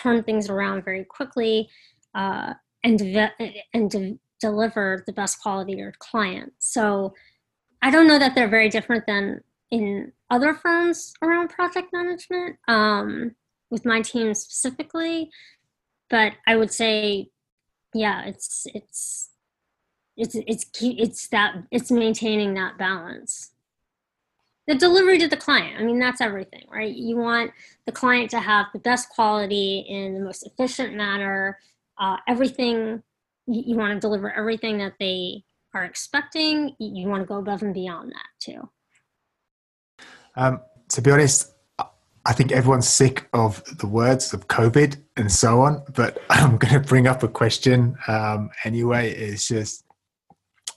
turn 0.00 0.22
things 0.22 0.48
around 0.48 0.84
very 0.84 1.04
quickly 1.04 1.68
uh, 2.14 2.54
and 2.84 2.98
de- 2.98 3.62
and 3.74 3.90
de- 3.90 4.18
deliver 4.40 5.02
the 5.06 5.12
best 5.12 5.40
quality 5.40 5.74
to 5.74 5.78
your 5.78 5.94
client. 5.98 6.52
So 6.58 7.14
I 7.82 7.90
don't 7.90 8.06
know 8.06 8.18
that 8.18 8.34
they're 8.34 8.48
very 8.48 8.68
different 8.68 9.06
than 9.06 9.40
in 9.70 10.12
other 10.30 10.54
firms 10.54 11.12
around 11.22 11.48
project 11.48 11.88
management, 11.92 12.56
um, 12.68 13.34
with 13.70 13.84
my 13.84 14.00
team 14.00 14.34
specifically. 14.34 15.30
But 16.10 16.32
I 16.46 16.56
would 16.56 16.72
say, 16.72 17.28
yeah, 17.94 18.24
it's 18.24 18.66
it's 18.74 19.30
it's 20.16 20.34
it's 20.34 20.66
it's 20.80 21.28
that 21.28 21.54
it's 21.70 21.90
maintaining 21.90 22.54
that 22.54 22.78
balance. 22.78 23.52
The 24.68 24.74
delivery 24.74 25.18
to 25.18 25.28
the 25.28 25.36
client. 25.36 25.80
I 25.80 25.82
mean, 25.82 25.98
that's 25.98 26.20
everything, 26.20 26.66
right? 26.70 26.94
You 26.94 27.16
want 27.16 27.52
the 27.86 27.92
client 27.92 28.30
to 28.30 28.38
have 28.40 28.66
the 28.72 28.78
best 28.78 29.08
quality 29.08 29.84
in 29.88 30.14
the 30.14 30.20
most 30.20 30.46
efficient 30.46 30.94
manner. 30.94 31.58
Uh, 31.98 32.18
everything 32.28 33.02
you, 33.46 33.62
you 33.66 33.76
want 33.76 33.94
to 33.94 33.98
deliver 33.98 34.30
everything 34.30 34.78
that 34.78 34.92
they 35.00 35.42
are 35.74 35.84
expecting. 35.84 36.76
You 36.78 37.08
want 37.08 37.22
to 37.22 37.26
go 37.26 37.38
above 37.38 37.62
and 37.62 37.74
beyond 37.74 38.12
that 38.12 38.26
too. 38.40 38.68
Um, 40.36 40.60
to 40.90 41.02
be 41.02 41.10
honest, 41.10 41.52
I 42.26 42.34
think 42.34 42.52
everyone's 42.52 42.88
sick 42.88 43.26
of 43.32 43.64
the 43.78 43.86
words 43.86 44.34
of 44.34 44.48
COVID 44.48 44.98
and 45.16 45.32
so 45.32 45.62
on, 45.62 45.82
but 45.94 46.20
I'm 46.30 46.58
going 46.58 46.74
to 46.74 46.86
bring 46.86 47.06
up 47.06 47.22
a 47.22 47.28
question 47.28 47.96
um, 48.06 48.50
anyway. 48.64 49.12
It's 49.12 49.48
just, 49.48 49.84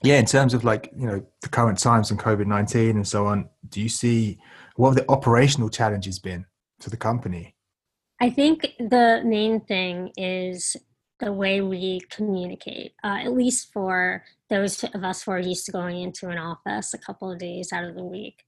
yeah, 0.04 0.18
in 0.18 0.26
terms 0.26 0.54
of 0.54 0.64
like, 0.64 0.92
you 0.98 1.06
know, 1.06 1.26
the 1.42 1.50
current 1.50 1.78
times 1.78 2.12
and 2.12 2.20
COVID 2.20 2.48
19 2.48 2.96
and 2.96 3.08
so 3.08 3.28
on, 3.28 3.50
do 3.70 3.82
you 3.82 3.90
see 3.90 4.40
what 4.76 4.90
have 4.90 4.96
the 4.96 5.12
operational 5.12 5.70
challenges 5.70 6.20
been 6.20 6.46
to 6.80 6.90
the 6.90 6.98
company? 6.98 7.56
I 8.20 8.30
think 8.30 8.68
the 8.80 9.22
main 9.26 9.62
thing 9.62 10.12
is 10.18 10.76
the 11.20 11.32
way 11.32 11.62
we 11.62 12.02
communicate, 12.10 12.94
uh, 13.04 13.20
at 13.24 13.34
least 13.34 13.72
for 13.72 14.24
those 14.50 14.84
of 14.84 15.04
us 15.04 15.24
who 15.24 15.32
are 15.32 15.40
used 15.40 15.66
to 15.68 15.72
going 15.72 16.02
into 16.02 16.30
an 16.30 16.38
office 16.38 16.94
a 16.94 16.98
couple 16.98 17.32
of 17.32 17.40
days 17.40 17.72
out 17.72 17.84
of 17.84 17.96
the 17.96 18.04
week. 18.04 18.44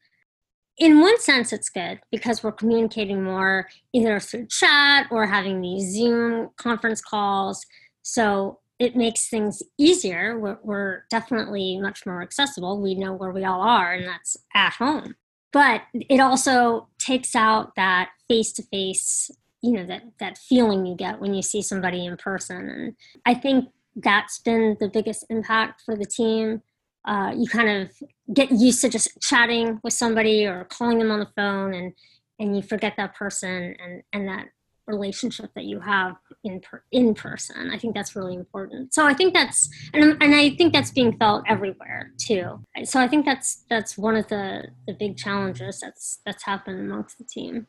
In 0.78 1.02
one 1.02 1.20
sense, 1.20 1.54
it's 1.54 1.70
good 1.70 2.00
because 2.12 2.44
we're 2.44 2.52
communicating 2.52 3.24
more 3.24 3.68
either 3.94 4.20
through 4.20 4.48
chat 4.48 5.08
or 5.12 5.28
having 5.28 5.62
these 5.62 5.94
Zoom 5.94 6.50
conference 6.58 7.00
calls. 7.00 7.63
So 8.02 8.60
it 8.84 8.96
makes 8.96 9.30
things 9.30 9.63
easier. 9.78 10.38
We're, 10.38 10.58
we're 10.63 11.04
definitely 11.10 11.80
much 11.80 12.06
more 12.06 12.22
accessible. 12.22 12.82
We 12.82 12.96
know 12.96 13.13
where 13.13 13.32
we 13.32 13.46
all 13.46 13.62
are, 13.62 13.93
and 13.93 14.06
that's 14.06 14.38
at 14.54 14.74
home. 14.74 15.15
But 15.52 15.84
it 15.93 16.19
also 16.19 16.88
takes 16.98 17.36
out 17.36 17.76
that 17.76 18.10
face 18.28 18.52
to 18.54 18.63
face 18.63 19.30
you 19.63 19.72
know 19.72 19.86
that 19.86 20.04
that 20.19 20.38
feeling 20.38 20.86
you 20.86 20.93
get 20.96 21.19
when 21.19 21.34
you 21.34 21.41
see 21.41 21.62
somebody 21.62 22.06
in 22.06 22.17
person 22.17 22.69
and 22.69 22.96
i 23.26 23.34
think 23.34 23.69
that's 23.96 24.39
been 24.39 24.76
the 24.80 24.89
biggest 24.89 25.26
impact 25.30 25.82
for 25.86 25.96
the 25.96 26.06
team 26.06 26.62
uh, 27.06 27.34
you 27.36 27.48
kind 27.48 27.69
of 27.69 27.91
get 28.34 28.50
used 28.50 28.80
to 28.80 28.89
just 28.89 29.19
chatting 29.22 29.80
with 29.84 29.91
somebody 29.91 30.46
or 30.46 30.65
calling 30.65 31.00
them 31.00 31.12
on 31.12 31.19
the 31.19 31.30
phone 31.36 31.74
and 31.74 31.93
and 32.39 32.56
you 32.56 32.62
forget 32.62 32.93
that 32.98 33.15
person 33.15 33.76
and 33.84 34.04
and 34.12 34.28
that 34.28 34.48
relationship 34.88 35.50
that 35.56 35.65
you 35.65 35.80
have 35.80 36.15
in 36.43 36.60
per, 36.60 36.84
in 36.91 37.13
person. 37.13 37.69
I 37.72 37.78
think 37.78 37.96
that's 37.96 38.15
really 38.15 38.36
important. 38.36 38.93
So 38.93 39.06
i 39.06 39.13
think 39.13 39.34
that's 39.34 39.69
and, 39.93 40.22
and 40.22 40.36
i 40.36 40.52
think 40.52 40.74
that's 40.74 40.91
being 40.91 41.17
felt 41.17 41.43
everywhere 41.48 42.12
too. 42.17 42.63
So 42.84 43.00
i 43.00 43.08
think 43.08 43.26
that's 43.26 43.65
that's 43.69 43.98
one 43.98 44.15
of 44.15 44.28
the 44.28 44.65
the 44.88 44.93
big 44.93 45.17
challenges 45.17 45.80
that's 45.80 46.19
that's 46.26 46.43
happened 46.43 46.80
amongst 46.80 47.17
the 47.17 47.26
team. 47.26 47.67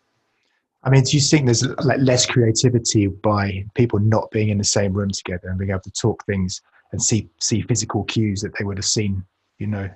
I 0.85 0.91
mean, 0.91 1.03
do 1.03 1.17
you 1.17 1.23
think 1.23 1.47
there's 1.47 1.67
like 1.83 2.01
less 2.01 2.27
creativity 2.27 3.07
by 3.07 3.65
people 3.75 3.99
not 3.99 4.31
being 4.31 4.51
in 4.51 4.59
the 4.59 4.65
same 4.65 4.93
room 4.93 5.11
together 5.11 5.49
and 5.49 5.59
being 5.59 5.71
able 5.71 5.81
to 5.81 5.91
talk 5.91 6.25
things 6.27 6.61
and 6.93 7.03
see 7.03 7.29
see 7.41 7.63
physical 7.63 8.05
cues 8.05 8.43
that 8.43 8.53
they 8.59 8.65
would 8.65 8.77
have 8.77 8.85
seen, 8.85 9.25
you 9.59 9.67
know, 9.67 9.89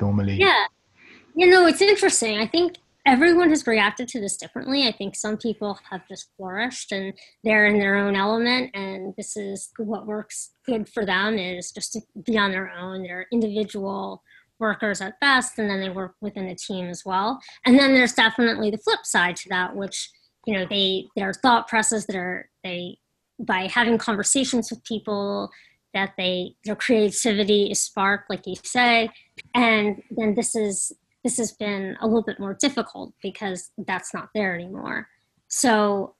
normally? 0.00 0.34
Yeah, 0.34 0.66
you 1.34 1.48
know, 1.48 1.66
it's 1.66 1.82
interesting. 1.82 2.38
I 2.38 2.46
think 2.46 2.76
everyone 3.06 3.50
has 3.50 3.66
reacted 3.66 4.08
to 4.08 4.20
this 4.20 4.36
differently. 4.36 4.86
I 4.86 4.92
think 4.92 5.16
some 5.16 5.36
people 5.36 5.78
have 5.90 6.06
just 6.08 6.30
flourished 6.36 6.92
and 6.92 7.12
they're 7.42 7.66
in 7.66 7.78
their 7.78 7.96
own 7.96 8.14
element, 8.14 8.70
and 8.74 9.14
this 9.16 9.36
is 9.36 9.70
what 9.76 10.06
works 10.06 10.50
good 10.64 10.88
for 10.88 11.04
them 11.04 11.38
is 11.38 11.72
just 11.72 11.92
to 11.94 12.00
be 12.24 12.38
on 12.38 12.52
their 12.52 12.70
own. 12.70 13.02
They're 13.02 13.26
individual 13.32 14.22
workers 14.62 15.00
at 15.00 15.18
best 15.20 15.58
and 15.58 15.68
then 15.68 15.80
they 15.80 15.90
work 15.90 16.14
within 16.20 16.46
a 16.46 16.54
team 16.54 16.88
as 16.88 17.04
well 17.04 17.40
and 17.66 17.76
then 17.76 17.92
there's 17.94 18.12
definitely 18.12 18.70
the 18.70 18.78
flip 18.78 19.00
side 19.02 19.34
to 19.34 19.48
that 19.48 19.74
which 19.74 20.08
you 20.46 20.54
know 20.54 20.64
they 20.70 21.04
their 21.16 21.32
thought 21.34 21.66
process 21.66 22.06
that 22.06 22.14
are 22.14 22.48
they 22.62 22.96
by 23.40 23.66
having 23.66 23.98
conversations 23.98 24.70
with 24.70 24.82
people 24.84 25.50
that 25.94 26.12
they 26.16 26.54
their 26.64 26.76
creativity 26.76 27.72
is 27.72 27.82
sparked 27.82 28.30
like 28.30 28.46
you 28.46 28.54
say 28.62 29.10
and 29.52 30.00
then 30.12 30.32
this 30.34 30.54
is 30.54 30.92
this 31.22 31.36
has 31.38 31.52
been 31.52 31.96
a 32.00 32.06
little 32.06 32.22
bit 32.22 32.40
more 32.40 32.54
difficult 32.54 33.14
because 33.22 33.70
that's 33.78 34.12
not 34.12 34.28
there 34.34 34.54
anymore. 34.54 35.08
So 35.48 36.14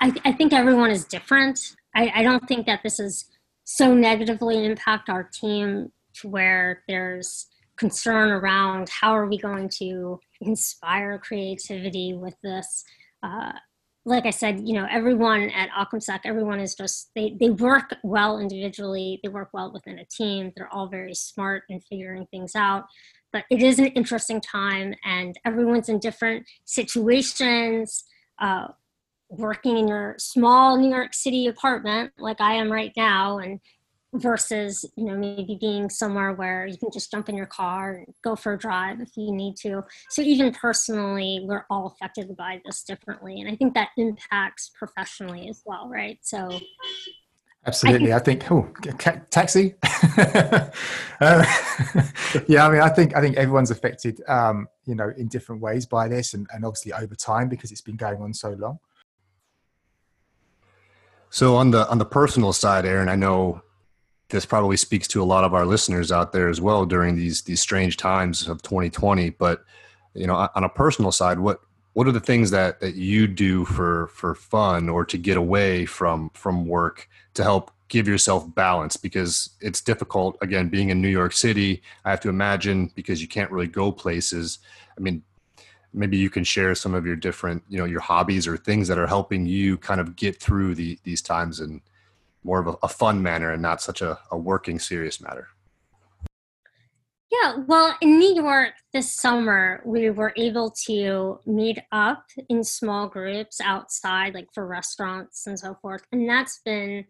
i, 0.00 0.12
I 0.24 0.32
think 0.32 0.52
everyone 0.52 0.90
is 0.90 1.04
different. 1.04 1.58
I, 1.94 2.12
I 2.16 2.22
don't 2.22 2.46
think 2.46 2.66
that 2.66 2.80
this 2.82 2.98
is 2.98 3.26
so 3.64 3.94
negatively 3.94 4.64
impact 4.64 5.08
our 5.08 5.28
team 5.32 5.92
to 6.14 6.28
where 6.28 6.82
there's 6.88 7.46
concern 7.76 8.30
around 8.30 8.88
how 8.88 9.12
are 9.12 9.26
we 9.26 9.38
going 9.38 9.68
to 9.68 10.18
inspire 10.40 11.18
creativity 11.18 12.14
with 12.14 12.34
this. 12.42 12.84
Uh, 13.22 13.52
like 14.06 14.24
i 14.24 14.30
said 14.30 14.66
you 14.66 14.72
know 14.72 14.86
everyone 14.90 15.50
at 15.50 15.68
OccamSec, 15.70 16.20
everyone 16.24 16.58
is 16.58 16.74
just 16.74 17.10
they, 17.14 17.36
they 17.38 17.50
work 17.50 17.94
well 18.02 18.38
individually. 18.38 19.20
They 19.22 19.28
work 19.28 19.50
well 19.52 19.72
within 19.72 19.98
a 19.98 20.04
team. 20.06 20.52
They're 20.56 20.72
all 20.72 20.88
very 20.88 21.14
smart 21.14 21.64
in 21.68 21.80
figuring 21.80 22.26
things 22.30 22.56
out 22.56 22.84
but 23.32 23.44
it 23.50 23.62
is 23.62 23.78
an 23.78 23.86
interesting 23.86 24.40
time 24.40 24.94
and 25.04 25.38
everyone's 25.44 25.88
in 25.88 25.98
different 25.98 26.46
situations 26.64 28.04
uh, 28.40 28.68
working 29.28 29.76
in 29.76 29.88
your 29.88 30.16
small 30.18 30.76
new 30.76 30.90
york 30.90 31.14
city 31.14 31.46
apartment 31.46 32.12
like 32.18 32.40
i 32.40 32.54
am 32.54 32.70
right 32.70 32.92
now 32.96 33.38
and 33.38 33.60
versus 34.14 34.84
you 34.96 35.04
know 35.04 35.16
maybe 35.16 35.56
being 35.60 35.88
somewhere 35.88 36.32
where 36.32 36.66
you 36.66 36.76
can 36.76 36.90
just 36.92 37.10
jump 37.10 37.28
in 37.28 37.36
your 37.36 37.46
car 37.46 37.98
and 37.98 38.14
go 38.24 38.34
for 38.34 38.54
a 38.54 38.58
drive 38.58 39.00
if 39.00 39.10
you 39.16 39.32
need 39.32 39.56
to. 39.56 39.84
So 40.08 40.22
even 40.22 40.52
personally 40.52 41.44
we're 41.44 41.64
all 41.70 41.86
affected 41.86 42.36
by 42.36 42.60
this 42.64 42.82
differently 42.82 43.40
and 43.40 43.48
i 43.48 43.54
think 43.54 43.74
that 43.74 43.90
impacts 43.96 44.70
professionally 44.76 45.48
as 45.48 45.62
well 45.64 45.88
right? 45.88 46.18
So 46.22 46.58
absolutely. 47.66 48.12
i 48.12 48.18
think, 48.18 48.50
I 48.50 48.58
think 48.58 49.02
oh 49.10 49.22
taxi? 49.30 49.74
Uh, 49.82 50.70
yeah 52.48 52.66
i 52.66 52.70
mean 52.70 52.80
i 52.80 52.88
think 52.88 53.16
i 53.16 53.20
think 53.20 53.36
everyone's 53.36 53.70
affected 53.70 54.20
um, 54.28 54.68
you 54.86 54.94
know 54.94 55.12
in 55.16 55.28
different 55.28 55.60
ways 55.60 55.86
by 55.86 56.08
this 56.08 56.34
and, 56.34 56.46
and 56.52 56.64
obviously 56.64 56.92
over 56.92 57.14
time 57.14 57.48
because 57.48 57.70
it's 57.72 57.80
been 57.80 57.96
going 57.96 58.20
on 58.22 58.34
so 58.34 58.50
long. 58.50 58.78
So 61.30 61.56
on 61.56 61.70
the 61.70 61.88
on 61.88 61.98
the 61.98 62.04
personal 62.04 62.52
side 62.52 62.84
erin 62.84 63.08
i 63.08 63.14
know 63.14 63.62
this 64.30 64.46
probably 64.46 64.76
speaks 64.76 65.06
to 65.08 65.22
a 65.22 65.24
lot 65.24 65.44
of 65.44 65.54
our 65.54 65.66
listeners 65.66 66.10
out 66.10 66.32
there 66.32 66.48
as 66.48 66.60
well 66.60 66.86
during 66.86 67.16
these 67.16 67.42
these 67.42 67.60
strange 67.60 67.96
times 67.96 68.48
of 68.48 68.62
2020 68.62 69.30
but 69.30 69.64
you 70.14 70.26
know 70.26 70.48
on 70.54 70.64
a 70.64 70.68
personal 70.68 71.12
side 71.12 71.38
what 71.38 71.60
what 71.92 72.06
are 72.06 72.12
the 72.12 72.20
things 72.20 72.50
that 72.50 72.80
that 72.80 72.94
you 72.94 73.26
do 73.26 73.64
for 73.64 74.08
for 74.08 74.34
fun 74.34 74.88
or 74.88 75.04
to 75.04 75.18
get 75.18 75.36
away 75.36 75.86
from 75.86 76.30
from 76.34 76.66
work 76.66 77.08
to 77.34 77.42
help 77.42 77.70
give 77.88 78.06
yourself 78.06 78.52
balance? 78.54 78.96
Because 78.96 79.50
it's 79.60 79.80
difficult. 79.80 80.36
Again 80.40 80.68
being 80.68 80.90
in 80.90 81.00
New 81.00 81.08
York 81.08 81.32
City 81.32 81.82
I 82.04 82.10
have 82.10 82.20
to 82.20 82.28
imagine 82.28 82.92
because 82.94 83.20
you 83.20 83.28
can't 83.28 83.50
really 83.50 83.66
go 83.66 83.90
places 83.92 84.58
I 84.96 85.00
mean 85.00 85.22
maybe 85.92 86.16
you 86.16 86.30
can 86.30 86.44
share 86.44 86.74
some 86.74 86.94
of 86.94 87.04
your 87.04 87.16
different 87.16 87.62
you 87.68 87.78
know 87.78 87.84
your 87.84 88.00
hobbies 88.00 88.46
or 88.46 88.56
things 88.56 88.88
that 88.88 88.98
are 88.98 89.06
helping 89.06 89.46
you 89.46 89.76
kind 89.76 90.00
of 90.00 90.16
get 90.16 90.40
through 90.40 90.74
the 90.76 90.98
these 91.02 91.22
times 91.22 91.60
in 91.60 91.80
more 92.44 92.60
of 92.60 92.68
a, 92.68 92.76
a 92.82 92.88
fun 92.88 93.22
manner 93.22 93.52
and 93.52 93.60
not 93.60 93.82
such 93.82 94.00
a, 94.00 94.18
a 94.30 94.38
working 94.38 94.78
serious 94.78 95.20
matter 95.20 95.48
yeah, 97.30 97.58
well, 97.66 97.96
in 98.00 98.18
New 98.18 98.34
York 98.34 98.72
this 98.92 99.14
summer, 99.14 99.82
we 99.84 100.10
were 100.10 100.32
able 100.36 100.70
to 100.86 101.38
meet 101.46 101.78
up 101.92 102.24
in 102.48 102.64
small 102.64 103.08
groups 103.08 103.60
outside, 103.60 104.34
like 104.34 104.48
for 104.52 104.66
restaurants 104.66 105.46
and 105.46 105.58
so 105.58 105.76
forth. 105.80 106.02
And 106.10 106.28
that's 106.28 106.60
been 106.64 107.04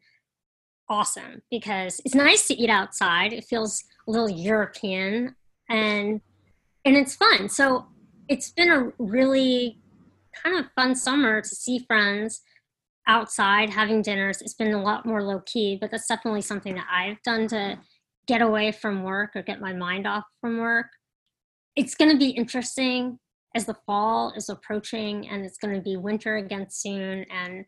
awesome 0.90 1.40
because 1.50 2.00
it's 2.04 2.14
nice 2.14 2.46
to 2.48 2.54
eat 2.54 2.68
outside. 2.68 3.32
It 3.32 3.44
feels 3.44 3.82
a 4.06 4.10
little 4.10 4.28
European 4.28 5.36
and 5.70 6.20
and 6.84 6.96
it's 6.96 7.14
fun. 7.14 7.48
So 7.48 7.86
it's 8.28 8.50
been 8.50 8.70
a 8.70 8.92
really 8.98 9.78
kind 10.42 10.58
of 10.58 10.70
fun 10.76 10.94
summer 10.94 11.40
to 11.40 11.48
see 11.48 11.78
friends 11.78 12.42
outside 13.06 13.70
having 13.70 14.02
dinners. 14.02 14.42
It's 14.42 14.54
been 14.54 14.72
a 14.72 14.82
lot 14.82 15.06
more 15.06 15.22
low 15.22 15.40
key, 15.46 15.78
but 15.80 15.90
that's 15.90 16.06
definitely 16.06 16.42
something 16.42 16.74
that 16.74 16.86
I've 16.90 17.22
done 17.22 17.48
to 17.48 17.78
get 18.30 18.42
away 18.42 18.70
from 18.70 19.02
work 19.02 19.30
or 19.34 19.42
get 19.42 19.60
my 19.60 19.72
mind 19.72 20.06
off 20.06 20.22
from 20.40 20.58
work. 20.58 20.86
It's 21.74 21.96
going 21.96 22.12
to 22.12 22.16
be 22.16 22.30
interesting 22.30 23.18
as 23.56 23.64
the 23.64 23.74
fall 23.86 24.32
is 24.36 24.48
approaching 24.48 25.28
and 25.28 25.44
it's 25.44 25.58
going 25.58 25.74
to 25.74 25.80
be 25.80 25.96
winter 25.96 26.36
again 26.36 26.66
soon 26.70 27.26
and 27.28 27.64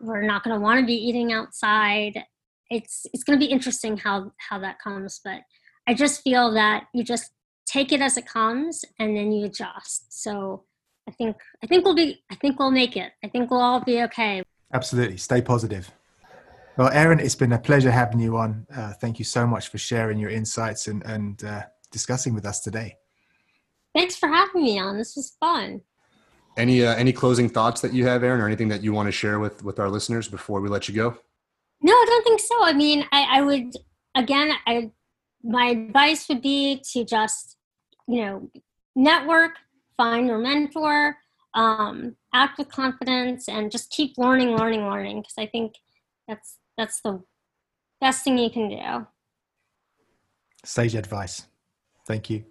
we're 0.00 0.22
not 0.22 0.44
going 0.44 0.56
to 0.56 0.60
want 0.60 0.80
to 0.80 0.86
be 0.86 0.94
eating 0.94 1.34
outside. 1.34 2.24
It's 2.70 3.04
it's 3.12 3.22
going 3.22 3.38
to 3.38 3.46
be 3.46 3.52
interesting 3.52 3.98
how 3.98 4.32
how 4.48 4.58
that 4.60 4.78
comes, 4.82 5.20
but 5.22 5.42
I 5.86 5.92
just 5.92 6.22
feel 6.22 6.50
that 6.54 6.84
you 6.94 7.04
just 7.04 7.30
take 7.66 7.92
it 7.92 8.00
as 8.00 8.16
it 8.16 8.26
comes 8.26 8.86
and 8.98 9.14
then 9.14 9.30
you 9.30 9.44
adjust. 9.44 10.22
So 10.22 10.64
I 11.06 11.12
think 11.12 11.36
I 11.62 11.66
think 11.66 11.84
we'll 11.84 11.94
be 11.94 12.24
I 12.30 12.36
think 12.36 12.58
we'll 12.58 12.70
make 12.70 12.96
it. 12.96 13.12
I 13.22 13.28
think 13.28 13.50
we'll 13.50 13.60
all 13.60 13.80
be 13.80 14.02
okay. 14.04 14.42
Absolutely. 14.72 15.18
Stay 15.18 15.42
positive. 15.42 15.92
Well, 16.76 16.90
Erin, 16.90 17.20
it's 17.20 17.34
been 17.34 17.52
a 17.52 17.58
pleasure 17.58 17.90
having 17.90 18.18
you 18.18 18.36
on. 18.38 18.66
Uh, 18.74 18.94
thank 18.94 19.18
you 19.18 19.26
so 19.26 19.46
much 19.46 19.68
for 19.68 19.76
sharing 19.76 20.18
your 20.18 20.30
insights 20.30 20.88
and, 20.88 21.04
and 21.04 21.44
uh, 21.44 21.62
discussing 21.90 22.34
with 22.34 22.46
us 22.46 22.60
today. 22.60 22.96
Thanks 23.94 24.16
for 24.16 24.26
having 24.26 24.62
me 24.62 24.78
on. 24.78 24.96
This 24.96 25.14
was 25.14 25.36
fun. 25.38 25.82
Any 26.56 26.84
uh, 26.84 26.94
any 26.94 27.12
closing 27.12 27.48
thoughts 27.48 27.80
that 27.82 27.92
you 27.92 28.06
have, 28.06 28.22
Erin, 28.24 28.40
or 28.40 28.46
anything 28.46 28.68
that 28.68 28.82
you 28.82 28.92
want 28.92 29.06
to 29.06 29.12
share 29.12 29.38
with 29.38 29.62
with 29.62 29.78
our 29.78 29.88
listeners 29.88 30.28
before 30.28 30.60
we 30.60 30.68
let 30.68 30.88
you 30.88 30.94
go? 30.94 31.16
No, 31.82 31.92
I 31.92 32.04
don't 32.06 32.24
think 32.24 32.40
so. 32.40 32.64
I 32.64 32.72
mean, 32.72 33.06
I, 33.12 33.38
I 33.38 33.42
would 33.42 33.74
again, 34.14 34.52
I 34.66 34.90
my 35.42 35.66
advice 35.66 36.28
would 36.28 36.42
be 36.42 36.82
to 36.92 37.04
just 37.04 37.56
you 38.06 38.22
know 38.22 38.50
network, 38.94 39.52
find 39.96 40.26
your 40.26 40.38
mentor, 40.38 41.16
um, 41.54 42.16
act 42.34 42.58
with 42.58 42.68
confidence, 42.70 43.48
and 43.48 43.70
just 43.70 43.90
keep 43.90 44.16
learning, 44.18 44.56
learning, 44.56 44.82
learning. 44.82 45.20
Because 45.20 45.34
I 45.38 45.46
think 45.46 45.74
that's 46.28 46.58
that's 46.76 47.00
the 47.00 47.22
best 48.00 48.24
thing 48.24 48.38
you 48.38 48.50
can 48.50 48.68
do. 48.68 49.06
Sage 50.64 50.94
advice. 50.94 51.46
Thank 52.06 52.30
you. 52.30 52.44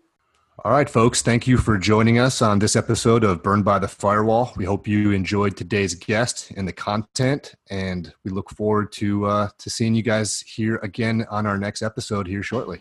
All 0.64 0.72
right, 0.72 0.90
folks. 0.90 1.24
Thank 1.24 1.48
you 1.48 1.58
for 1.58 1.78
joining 1.78 2.20
us 2.20 2.42
on 2.42 2.60
this 2.60 2.76
episode 2.76 3.24
of 3.24 3.42
Burned 3.42 3.66
by 3.66 3.80
the 3.80 3.88
Firewall. 3.88 4.54
We 4.56 4.66
hope 4.66 4.88
you 4.88 5.12
enjoyed 5.12 5.58
today's 5.58 5.96
guest 5.96 6.52
and 6.56 6.68
the 6.68 6.74
content, 6.74 7.56
and 7.72 8.14
we 8.24 8.32
look 8.32 8.52
forward 8.52 8.92
to 8.94 9.26
uh, 9.26 9.50
to 9.58 9.70
seeing 9.72 9.96
you 9.96 10.04
guys 10.04 10.42
here 10.42 10.76
again 10.84 11.26
on 11.32 11.48
our 11.48 11.58
next 11.58 11.82
episode 11.82 12.28
here 12.28 12.44
shortly. 12.44 12.80